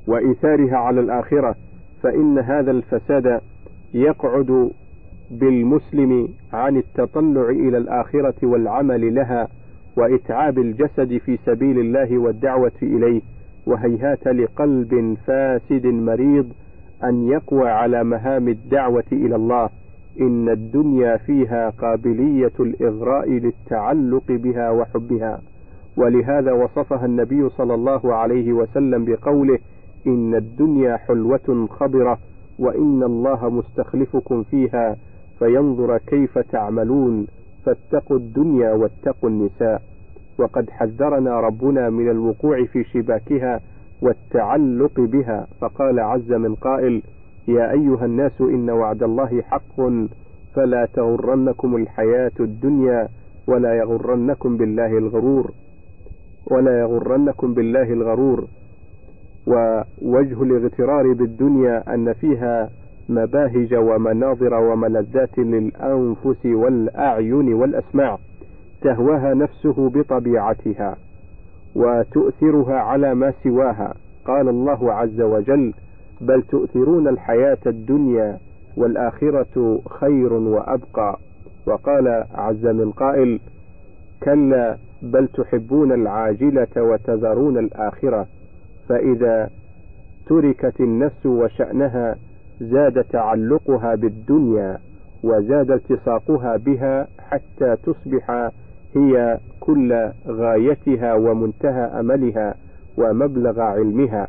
وإيثارها 0.07 0.77
على 0.77 1.01
الآخرة 1.01 1.55
فإن 2.03 2.39
هذا 2.39 2.71
الفساد 2.71 3.41
يقعد 3.95 4.71
بالمسلم 5.31 6.29
عن 6.53 6.77
التطلع 6.77 7.49
إلى 7.49 7.79
الآخرة 7.79 8.35
والعمل 8.43 9.15
لها 9.15 9.49
وإتعاب 9.97 10.59
الجسد 10.59 11.17
في 11.19 11.39
سبيل 11.47 11.79
الله 11.79 12.19
والدعوة 12.19 12.73
إليه 12.83 13.21
وهيهات 13.67 14.29
لقلب 14.29 15.17
فاسد 15.27 15.87
مريض 15.87 16.53
أن 17.05 17.29
يقوى 17.29 17.69
على 17.71 18.05
مهام 18.05 18.49
الدعوة 18.49 19.05
إلى 19.13 19.37
الله. 19.37 19.69
إن 20.21 20.49
الدنيا 20.49 21.17
فيها 21.17 21.71
قابلية 21.71 22.53
الإغراء 22.61 23.31
للتعلق 23.31 24.25
بها 24.29 24.71
وحبها. 24.71 25.41
ولهذا 25.97 26.53
وصفها 26.53 27.05
النبي 27.05 27.49
صلى 27.49 27.75
الله 27.75 28.15
عليه 28.15 28.53
وسلم 28.53 29.05
بقوله 29.05 29.59
إن 30.07 30.35
الدنيا 30.35 30.97
حلوة 30.97 31.67
خضرة 31.71 32.19
وإن 32.59 33.03
الله 33.03 33.51
مستخلفكم 33.51 34.43
فيها 34.43 34.97
فينظر 35.39 35.99
كيف 35.99 36.39
تعملون 36.39 37.27
فاتقوا 37.65 38.17
الدنيا 38.17 38.73
واتقوا 38.73 39.29
النساء. 39.31 39.83
وقد 40.39 40.71
حذرنا 40.71 41.41
ربنا 41.41 41.91
من 41.91 42.11
الوقوع 42.11 42.65
في 42.65 42.85
شباكها 42.85 43.61
والتعلق 44.03 45.01
بها. 45.01 45.47
فقال 45.61 46.01
عز 46.01 46.33
من 46.33 46.55
قائل 46.55 47.03
يا 47.49 47.73
أيها 47.73 48.05
الناس 48.05 48.41
إن 48.41 48.71
وعد 48.71 49.03
الله 49.03 49.43
حق 49.43 49.81
فلا 50.55 50.89
تغرنكم 50.95 51.77
الحياة 51.77 52.33
الدنيا 52.41 53.09
ولا 53.47 53.75
يغرنكم 53.75 54.57
بالله 54.57 54.99
الغرور 54.99 55.51
ولا 56.51 56.81
يغرنكم 56.81 57.55
بالله 57.55 57.93
الغرور. 57.93 58.47
ووجه 59.47 60.43
الاغترار 60.43 61.13
بالدنيا 61.13 61.95
أن 61.95 62.13
فيها 62.13 62.71
مباهج 63.09 63.75
ومناظر 63.75 64.55
وملذات 64.55 65.39
للأنفس 65.39 66.47
والأعين 66.47 67.55
والأسماع 67.55 68.19
تهواها 68.83 69.35
نفسه 69.35 69.91
بطبيعتها 69.91 70.97
وتؤثرها 71.75 72.75
على 72.75 73.15
ما 73.15 73.33
سواها. 73.43 73.95
قال 74.25 74.49
الله 74.49 74.93
عز 74.93 75.21
وجل 75.21 75.75
بل 76.23 76.43
تؤثرون 76.43 77.09
الحياة 77.09 77.59
الدنيا 77.67 78.39
والآخرة 78.77 79.81
خير 80.01 80.33
وأبقى. 80.33 81.19
وقال 81.67 82.25
عز 82.35 82.67
من 82.67 82.91
قائل 82.91 83.41
كلا 84.23 84.77
بل 85.03 85.29
تحبون 85.29 85.93
العاجلة 85.93 86.69
وتذرون 86.77 87.59
الآخرة. 87.59 88.27
فإذا 88.89 89.51
تركت 90.27 90.81
النفس 90.81 91.27
وشأنها 91.27 92.17
زاد 92.61 93.05
تعلقها 93.05 93.95
بالدنيا 93.95 94.79
وزاد 95.23 95.71
التصاقها 95.71 96.57
بها 96.57 97.09
حتى 97.19 97.77
تصبح 97.77 98.51
هي 98.97 99.39
كل 99.61 100.11
غايتها 100.27 101.15
ومنتهى 101.15 102.01
أملها 102.01 102.55
ومبلغ 102.99 103.61
علمها. 103.61 104.29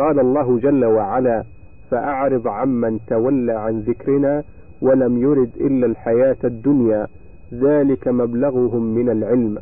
قال 0.00 0.20
الله 0.20 0.58
جل 0.58 0.84
وعلا 0.84 1.44
فأعرض 1.90 2.48
عمن 2.48 2.98
تولى 3.06 3.52
عن 3.52 3.80
ذكرنا 3.80 4.42
ولم 4.82 5.18
يرد 5.18 5.50
إلا 5.60 5.86
الحياة 5.86 6.36
الدنيا 6.44 7.06
ذلك 7.54 8.08
مبلغهم 8.08 8.94
من 8.94 9.10
العلم. 9.10 9.58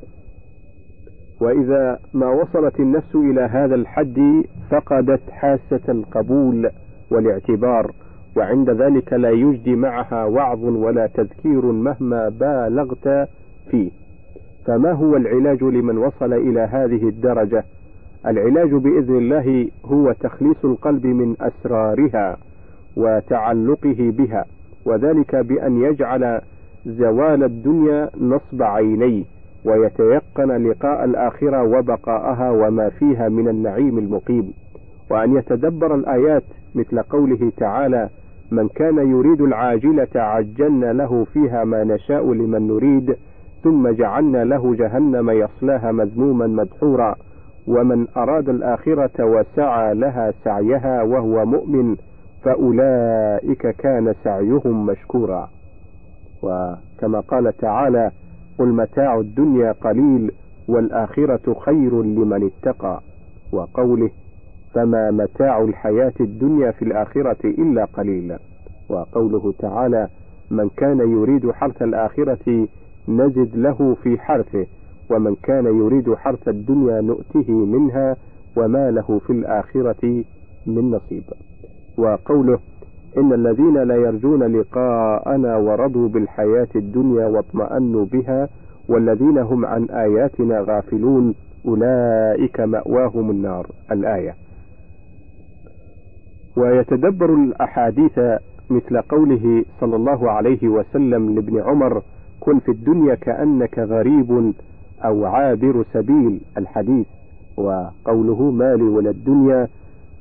وإذا 1.40 1.98
ما 2.14 2.28
وصلت 2.30 2.80
النفس 2.80 3.14
إلى 3.14 3.40
هذا 3.40 3.74
الحد 3.74 4.44
فقدت 4.70 5.30
حاسة 5.30 5.80
القبول 5.88 6.70
والاعتبار 7.10 7.92
وعند 8.36 8.70
ذلك 8.70 9.12
لا 9.12 9.30
يجدي 9.30 9.76
معها 9.76 10.24
وعظ 10.24 10.64
ولا 10.64 11.06
تذكير 11.06 11.66
مهما 11.66 12.28
بالغت 12.28 13.28
فيه. 13.70 13.90
فما 14.66 14.92
هو 14.92 15.16
العلاج 15.16 15.62
لمن 15.64 15.98
وصل 15.98 16.32
إلى 16.32 16.60
هذه 16.60 17.08
الدرجة؟ 17.08 17.64
العلاج 18.26 18.74
بإذن 18.74 19.16
الله 19.16 19.68
هو 19.84 20.12
تخليص 20.12 20.64
القلب 20.64 21.06
من 21.06 21.36
أسرارها 21.40 22.36
وتعلقه 22.96 23.96
بها 23.98 24.44
وذلك 24.86 25.36
بأن 25.36 25.82
يجعل 25.82 26.40
زوال 26.86 27.44
الدنيا 27.44 28.10
نصب 28.20 28.62
عينيه 28.62 29.24
ويتيقن 29.64 30.68
لقاء 30.68 31.04
الآخرة 31.04 31.62
وبقاءها 31.62 32.50
وما 32.50 32.88
فيها 32.88 33.28
من 33.28 33.48
النعيم 33.48 33.98
المقيم. 33.98 34.52
وأن 35.10 35.36
يتدبر 35.36 35.94
الآيات 35.94 36.44
مثل 36.74 37.02
قوله 37.02 37.52
تعالى 37.56 38.08
من 38.50 38.68
كان 38.68 38.98
يريد 38.98 39.40
العاجلة 39.40 40.08
عجلنا 40.14 40.92
له 40.92 41.24
فيها 41.24 41.64
ما 41.64 41.84
نشاء 41.84 42.32
لمن 42.32 42.66
نريد 42.68 43.16
ثم 43.64 43.88
جعلنا 43.88 44.44
له 44.44 44.74
جهنم 44.74 45.30
يصلاها 45.30 45.92
مذموما 45.92 46.46
مدحورا. 46.46 47.14
ومن 47.68 48.06
أراد 48.16 48.48
الآخرة 48.48 49.24
وسعى 49.24 49.94
لها 49.94 50.32
سعيها 50.44 51.02
وهو 51.02 51.44
مؤمن 51.46 51.96
فأولئك 52.44 53.66
كان 53.66 54.14
سعيهم 54.24 54.86
مشكورا. 54.86 55.48
وكما 56.42 57.20
قال 57.20 57.56
تعالى 57.56 58.10
قل 58.58 58.68
متاع 58.68 59.18
الدنيا 59.18 59.72
قليل 59.72 60.30
والآخرة 60.68 61.54
خير 61.60 62.02
لمن 62.02 62.50
اتقى 62.50 63.00
وقوله 63.52 64.10
فما 64.74 65.10
متاع 65.10 65.62
الحياة 65.62 66.12
الدنيا 66.20 66.70
في 66.70 66.82
الآخرة 66.84 67.36
إلا 67.44 67.84
قليل 67.84 68.36
وقوله 68.88 69.54
تعالى 69.58 70.08
من 70.50 70.68
كان 70.76 70.98
يريد 70.98 71.50
حرث 71.50 71.82
الآخرة 71.82 72.68
نزد 73.08 73.56
له 73.56 73.96
في 74.02 74.18
حرثه 74.18 74.66
ومن 75.10 75.34
كان 75.42 75.66
يريد 75.66 76.14
حرث 76.14 76.48
الدنيا 76.48 77.00
نؤته 77.00 77.50
منها 77.52 78.16
وما 78.56 78.90
له 78.90 79.20
في 79.26 79.30
الآخرة 79.32 80.24
من 80.66 80.90
نصيب. 80.90 81.22
وقوله 81.98 82.58
إن 83.18 83.32
الذين 83.32 83.82
لا 83.82 83.94
يرجون 83.94 84.42
لقاءنا 84.42 85.56
ورضوا 85.56 86.08
بالحياة 86.08 86.68
الدنيا 86.76 87.26
واطمأنوا 87.26 88.04
بها 88.04 88.48
والذين 88.88 89.38
هم 89.38 89.66
عن 89.66 89.84
آياتنا 89.84 90.60
غافلون 90.60 91.34
أولئك 91.66 92.60
مأواهم 92.60 93.30
النار. 93.30 93.66
الآية. 93.92 94.34
ويتدبر 96.56 97.34
الأحاديث 97.34 98.18
مثل 98.70 99.00
قوله 99.02 99.64
صلى 99.80 99.96
الله 99.96 100.30
عليه 100.30 100.68
وسلم 100.68 101.34
لابن 101.34 101.60
عمر 101.60 102.02
كن 102.40 102.58
في 102.58 102.70
الدنيا 102.70 103.14
كأنك 103.14 103.78
غريب 103.78 104.52
أو 105.04 105.24
عابر 105.24 105.84
سبيل 105.92 106.40
الحديث 106.58 107.06
وقوله 107.56 108.50
مالي 108.50 108.82
ولا 108.82 109.10
الدنيا 109.10 109.68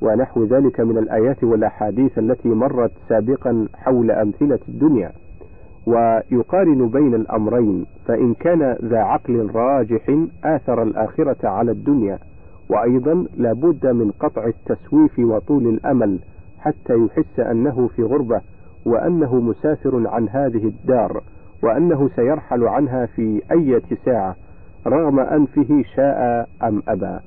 ونحو 0.00 0.44
ذلك 0.44 0.80
من 0.80 0.98
الآيات 0.98 1.44
والأحاديث 1.44 2.18
التي 2.18 2.48
مرت 2.48 2.92
سابقا 3.08 3.68
حول 3.74 4.10
أمثلة 4.10 4.58
الدنيا. 4.68 5.12
ويقارن 5.86 6.88
بين 6.88 7.14
الأمرين 7.14 7.86
فإن 8.06 8.34
كان 8.34 8.76
ذا 8.84 8.98
عقل 8.98 9.50
راجح 9.54 10.16
آثر 10.44 10.82
الآخرة 10.82 11.48
على 11.48 11.70
الدنيا 11.70 12.18
وأيضا 12.70 13.26
لابد 13.36 13.86
من 13.86 14.10
قطع 14.10 14.46
التسويف 14.46 15.18
وطول 15.18 15.66
الأمل 15.66 16.18
حتى 16.58 16.94
يحس 16.94 17.40
أنه 17.40 17.88
في 17.96 18.02
غربة 18.02 18.40
وأنه 18.86 19.40
مسافر 19.40 20.08
عن 20.08 20.28
هذه 20.28 20.64
الدار 20.66 21.22
وأنه 21.62 22.08
سيرحل 22.16 22.64
عنها 22.64 23.06
في 23.06 23.42
أية 23.52 23.82
ساعة. 24.04 24.36
رغم 24.86 25.20
أنفه 25.20 25.82
شاء 25.94 26.48
أم 26.62 26.82
أبى. 26.88 27.18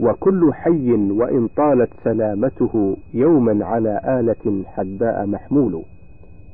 وكل 0.00 0.54
حي 0.54 0.92
وإن 0.92 1.48
طالت 1.56 1.90
سلامته 2.04 2.96
يوما 3.14 3.64
على 3.64 4.00
آلة 4.04 4.64
حداء 4.66 5.26
محمول. 5.26 5.82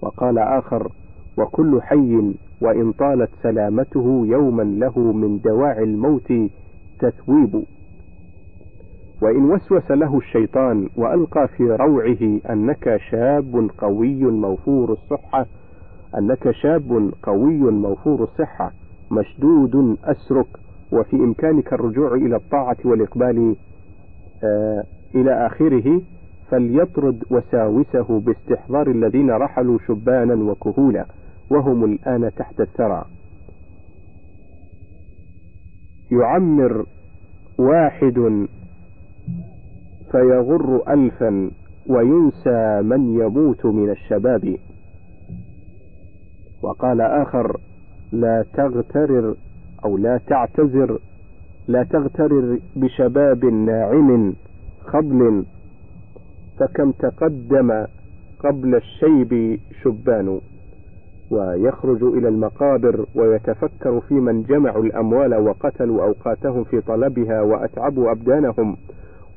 وقال 0.03 0.39
آخر 0.39 0.93
وكل 1.39 1.83
حي 1.83 2.35
وإن 2.61 2.93
طالت 2.93 3.31
سلامته 3.43 4.23
يوما 4.27 4.63
له 4.63 4.99
من 4.99 5.41
دواعي 5.41 5.85
الموت 5.85 6.33
تثويب. 6.99 7.65
وإن 9.23 9.51
وسوس 9.51 9.91
له 9.91 10.19
الشيطان 10.19 10.89
وألقى 10.97 11.49
في 11.49 11.65
روعه 11.65 12.41
أنك 12.51 12.97
شاب 13.11 13.71
قوي 13.79 14.25
موفور 14.25 14.93
الصحة 14.93 15.47
أنك 16.19 16.51
شاب 16.51 17.11
قوي 17.23 17.59
موفور 17.59 18.23
الصحة. 18.23 18.73
مشدود 19.11 19.97
أسرك 20.05 20.47
وفي 20.93 21.17
إمكانك 21.17 21.73
الرجوع 21.73 22.15
إلى 22.15 22.37
الطاعة 22.37 22.77
والإقبال 22.85 23.57
آه 24.45 24.85
إلى 25.15 25.47
آخره 25.47 26.03
فليطرد 26.51 27.25
وساوسه 27.31 28.21
باستحضار 28.21 28.91
الذين 28.91 29.31
رحلوا 29.31 29.79
شبانا 29.89 30.35
وكهولا 30.35 31.07
وهم 31.51 31.85
الآن 31.85 32.31
تحت 32.37 32.61
الثرى. 32.61 33.05
يعمر 36.13 36.87
واحد 37.59 38.47
فيغر 40.13 40.83
ألفا 40.89 41.51
وينسى 41.87 42.83
من 42.83 43.21
يموت 43.21 43.67
من 43.67 43.91
الشباب. 43.91 44.57
وقال 46.63 47.01
آخر 47.01 47.57
لا 48.13 48.45
تغترر 48.55 49.35
أو 49.85 49.97
لا 49.97 50.21
تعتذر 50.27 50.99
لا 51.69 51.83
تغترر 51.83 52.59
بشباب 52.77 53.45
ناعم 53.45 54.35
خضل 54.87 55.45
فكم 56.59 56.91
تقدم 56.91 57.87
قبل 58.41 58.75
الشيب 58.75 59.61
شبان 59.83 60.41
ويخرج 61.31 62.03
إلى 62.03 62.29
المقابر 62.29 63.07
ويتفكر 63.15 64.01
في 64.01 64.15
من 64.15 64.43
جمعوا 64.43 64.83
الأموال 64.85 65.35
وقتلوا 65.35 66.05
أوقاتهم 66.05 66.65
في 66.65 66.81
طلبها 66.81 67.41
وأتعبوا 67.43 68.11
أبدانهم 68.13 68.77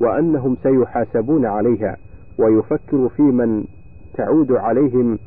وأنهم 0.00 0.56
سيحاسبون 0.62 1.46
عليها 1.46 1.96
ويفكر 2.38 3.08
في 3.08 3.22
من 3.22 3.64
تعود 4.14 4.52
عليهم 4.52 5.18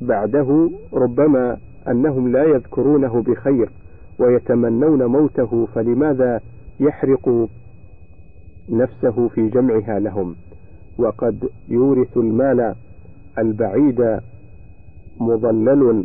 بعده. 0.00 0.70
ربما 0.92 1.56
أنهم 1.88 2.32
لا 2.32 2.44
يذكرونه 2.44 3.22
بخير 3.22 3.70
ويتمنون 4.18 5.04
موته 5.04 5.68
فلماذا 5.74 6.40
يحرق 6.80 7.48
نفسه 8.68 9.28
في 9.28 9.48
جمعها 9.48 9.98
لهم؟ 9.98 10.34
وقد 10.98 11.48
يورث 11.68 12.16
المال 12.16 12.74
البعيد 13.38 14.20
مضلل 15.20 16.04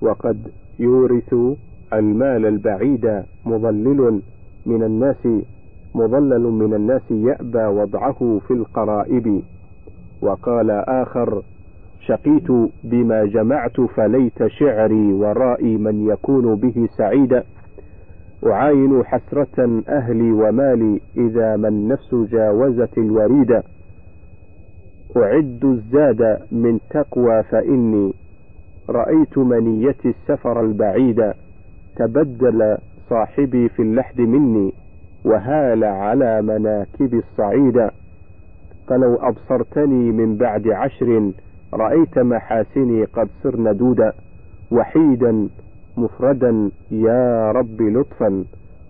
وقد 0.00 0.38
يورث 0.78 1.34
المال 1.92 2.46
البعيد 2.46 3.22
مضلل 3.46 4.20
من 4.66 4.82
الناس 4.82 5.28
مضلل 5.94 6.42
من 6.42 6.74
الناس 6.74 7.10
يأبى 7.10 7.64
وضعه 7.64 8.40
في 8.48 8.54
القرائب. 8.54 9.42
وقال 10.22 10.70
آخر 10.70 11.42
شقيت 12.08 12.50
بما 12.84 13.24
جمعت 13.24 13.80
فليت 13.80 14.46
شعري 14.46 15.12
ورائي 15.12 15.76
من 15.76 16.08
يكون 16.08 16.54
به 16.54 16.88
سعيدا 16.98 17.44
أعاين 18.46 19.04
حسرة 19.04 19.82
أهلي 19.88 20.32
ومالي 20.32 21.00
إذا 21.16 21.56
ما 21.56 21.68
النفس 21.68 22.14
جاوزت 22.14 22.98
الوريد. 22.98 23.62
أعد 25.16 25.64
الزاد 25.64 26.38
من 26.52 26.78
تقوى 26.90 27.42
فإني 27.42 28.12
رأيت 28.90 29.38
منيتي 29.38 30.08
السفر 30.08 30.60
البعيد. 30.60 31.32
تبدل 31.96 32.78
صاحبي 33.10 33.68
في 33.68 33.82
اللحد 33.82 34.20
مني 34.20 34.72
وهال 35.24 35.84
على 35.84 36.42
مناكب 36.42 37.14
الصعيدا 37.14 37.90
فلو 38.88 39.14
أبصرتني 39.14 40.12
من 40.12 40.36
بعد 40.36 40.68
عشر 40.68 41.32
رأيت 41.74 42.18
محاسني 42.18 43.04
قد 43.04 43.28
صرن 43.42 43.76
دودا 43.76 44.12
وحيدا 44.70 45.48
مفردا 45.96 46.70
يا 46.90 47.52
رب 47.52 47.82
لطفا 47.82 48.44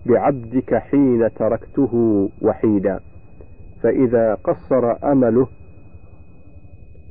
بعبدك 0.05 0.75
حين 0.75 1.33
تركته 1.33 1.93
وحيدا. 2.41 2.99
فإذا 3.83 4.33
قصر 4.33 5.11
أمله 5.11 5.47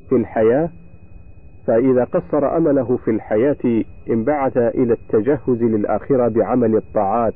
في 0.09 0.15
الحياة 0.15 0.69
فإذا 1.67 2.03
قصر 2.03 2.57
أمله 2.57 2.97
في 2.97 3.11
الحياة 3.11 3.83
انبعث 4.09 4.57
إلى 4.57 4.93
التجهز 4.93 5.63
للآخرة 5.63 6.27
بعمل 6.27 6.75
الطاعات 6.75 7.33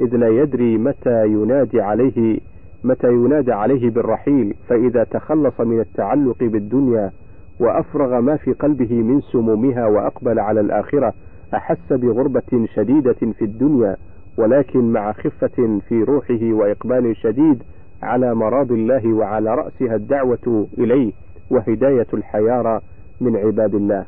إذ 0.00 0.16
لا 0.16 0.28
يدري 0.28 0.78
متى 0.78 1.26
ينادي 1.26 1.80
عليه 1.80 2.38
متى 2.84 3.08
ينادى 3.08 3.52
عليه 3.52 3.90
بالرحيل. 3.90 4.54
فإذا 4.68 5.04
تخلص 5.04 5.60
من 5.60 5.80
التعلق 5.80 6.44
بالدنيا 6.44 7.12
وأفرغ 7.60 8.20
ما 8.20 8.36
في 8.36 8.52
قلبه 8.52 8.94
من 8.94 9.20
سمومها 9.20 9.86
وأقبل 9.86 10.38
على 10.38 10.60
الآخرة 10.60 11.12
أحس 11.54 11.92
بغربة 11.92 12.66
شديدة 12.74 13.12
في 13.38 13.44
الدنيا 13.44 13.96
ولكن 14.38 14.92
مع 14.92 15.12
خفة 15.12 15.80
في 15.88 16.02
روحه 16.02 16.52
وإقبال 16.52 17.16
شديد 17.16 17.62
على 18.02 18.34
مراض 18.34 18.72
الله 18.72 19.14
وعلى 19.14 19.54
رأسها 19.54 19.94
الدعوة 19.94 20.66
إليه 20.78 21.12
وهداية 21.50 22.06
الحيارى 22.14 22.80
من 23.20 23.36
عباد 23.36 23.74
الله. 23.74 24.04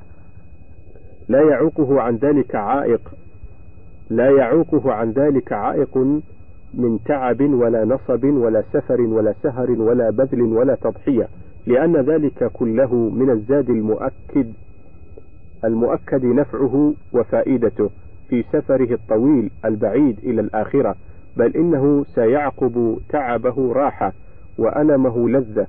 لا 1.29 1.41
يعوقه 1.41 2.01
عن 2.01 2.17
ذلك 2.17 2.55
عائق 2.55 3.01
لا 4.11 4.31
يعوقه 4.31 4.93
عن 4.93 5.11
ذلك 5.11 5.53
عائق 5.53 5.99
من 6.75 6.99
تعب 7.05 7.41
ولا 7.41 7.85
نصب 7.85 8.25
ولا 8.25 8.63
سفر 8.73 9.01
ولا 9.01 9.35
سهر 9.43 9.71
ولا 9.71 10.11
بذل 10.11 10.43
ولا 10.43 10.75
تضحية. 10.75 11.29
لأن 11.69 11.97
ذلك 11.97 12.51
كله 12.53 12.95
من 12.95 13.31
الزاد 13.31 13.71
المؤكد 13.71 14.53
المؤكد 15.64 16.25
نفعه 16.25 16.95
وفائدته 17.12 17.91
في 18.29 18.43
سفره 18.43 18.95
الطويل 18.95 19.51
البعيد 19.64 20.19
إلى 20.19 20.41
الآخرة 20.41 20.95
بل 21.37 21.57
إنه 21.57 22.05
سيعقب 22.14 22.99
تعبه 23.09 23.73
راحة 23.73 24.12
وألمه 24.59 25.29
لذة 25.29 25.66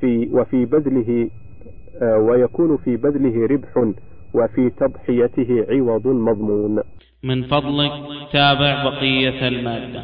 في 0.00 0.28
وفي 0.32 0.64
بذله 0.64 1.30
آه، 2.02 2.18
ويكون 2.18 2.76
في 2.76 2.96
بذله 2.96 3.46
ربح 3.46 3.92
وفي 4.34 4.70
تضحيته 4.70 5.66
عوض 5.68 6.06
مضمون. 6.06 6.82
من 7.22 7.42
فضلك 7.42 7.92
تابع 8.32 8.84
بقية 8.84 9.48
المادة. 9.48 10.02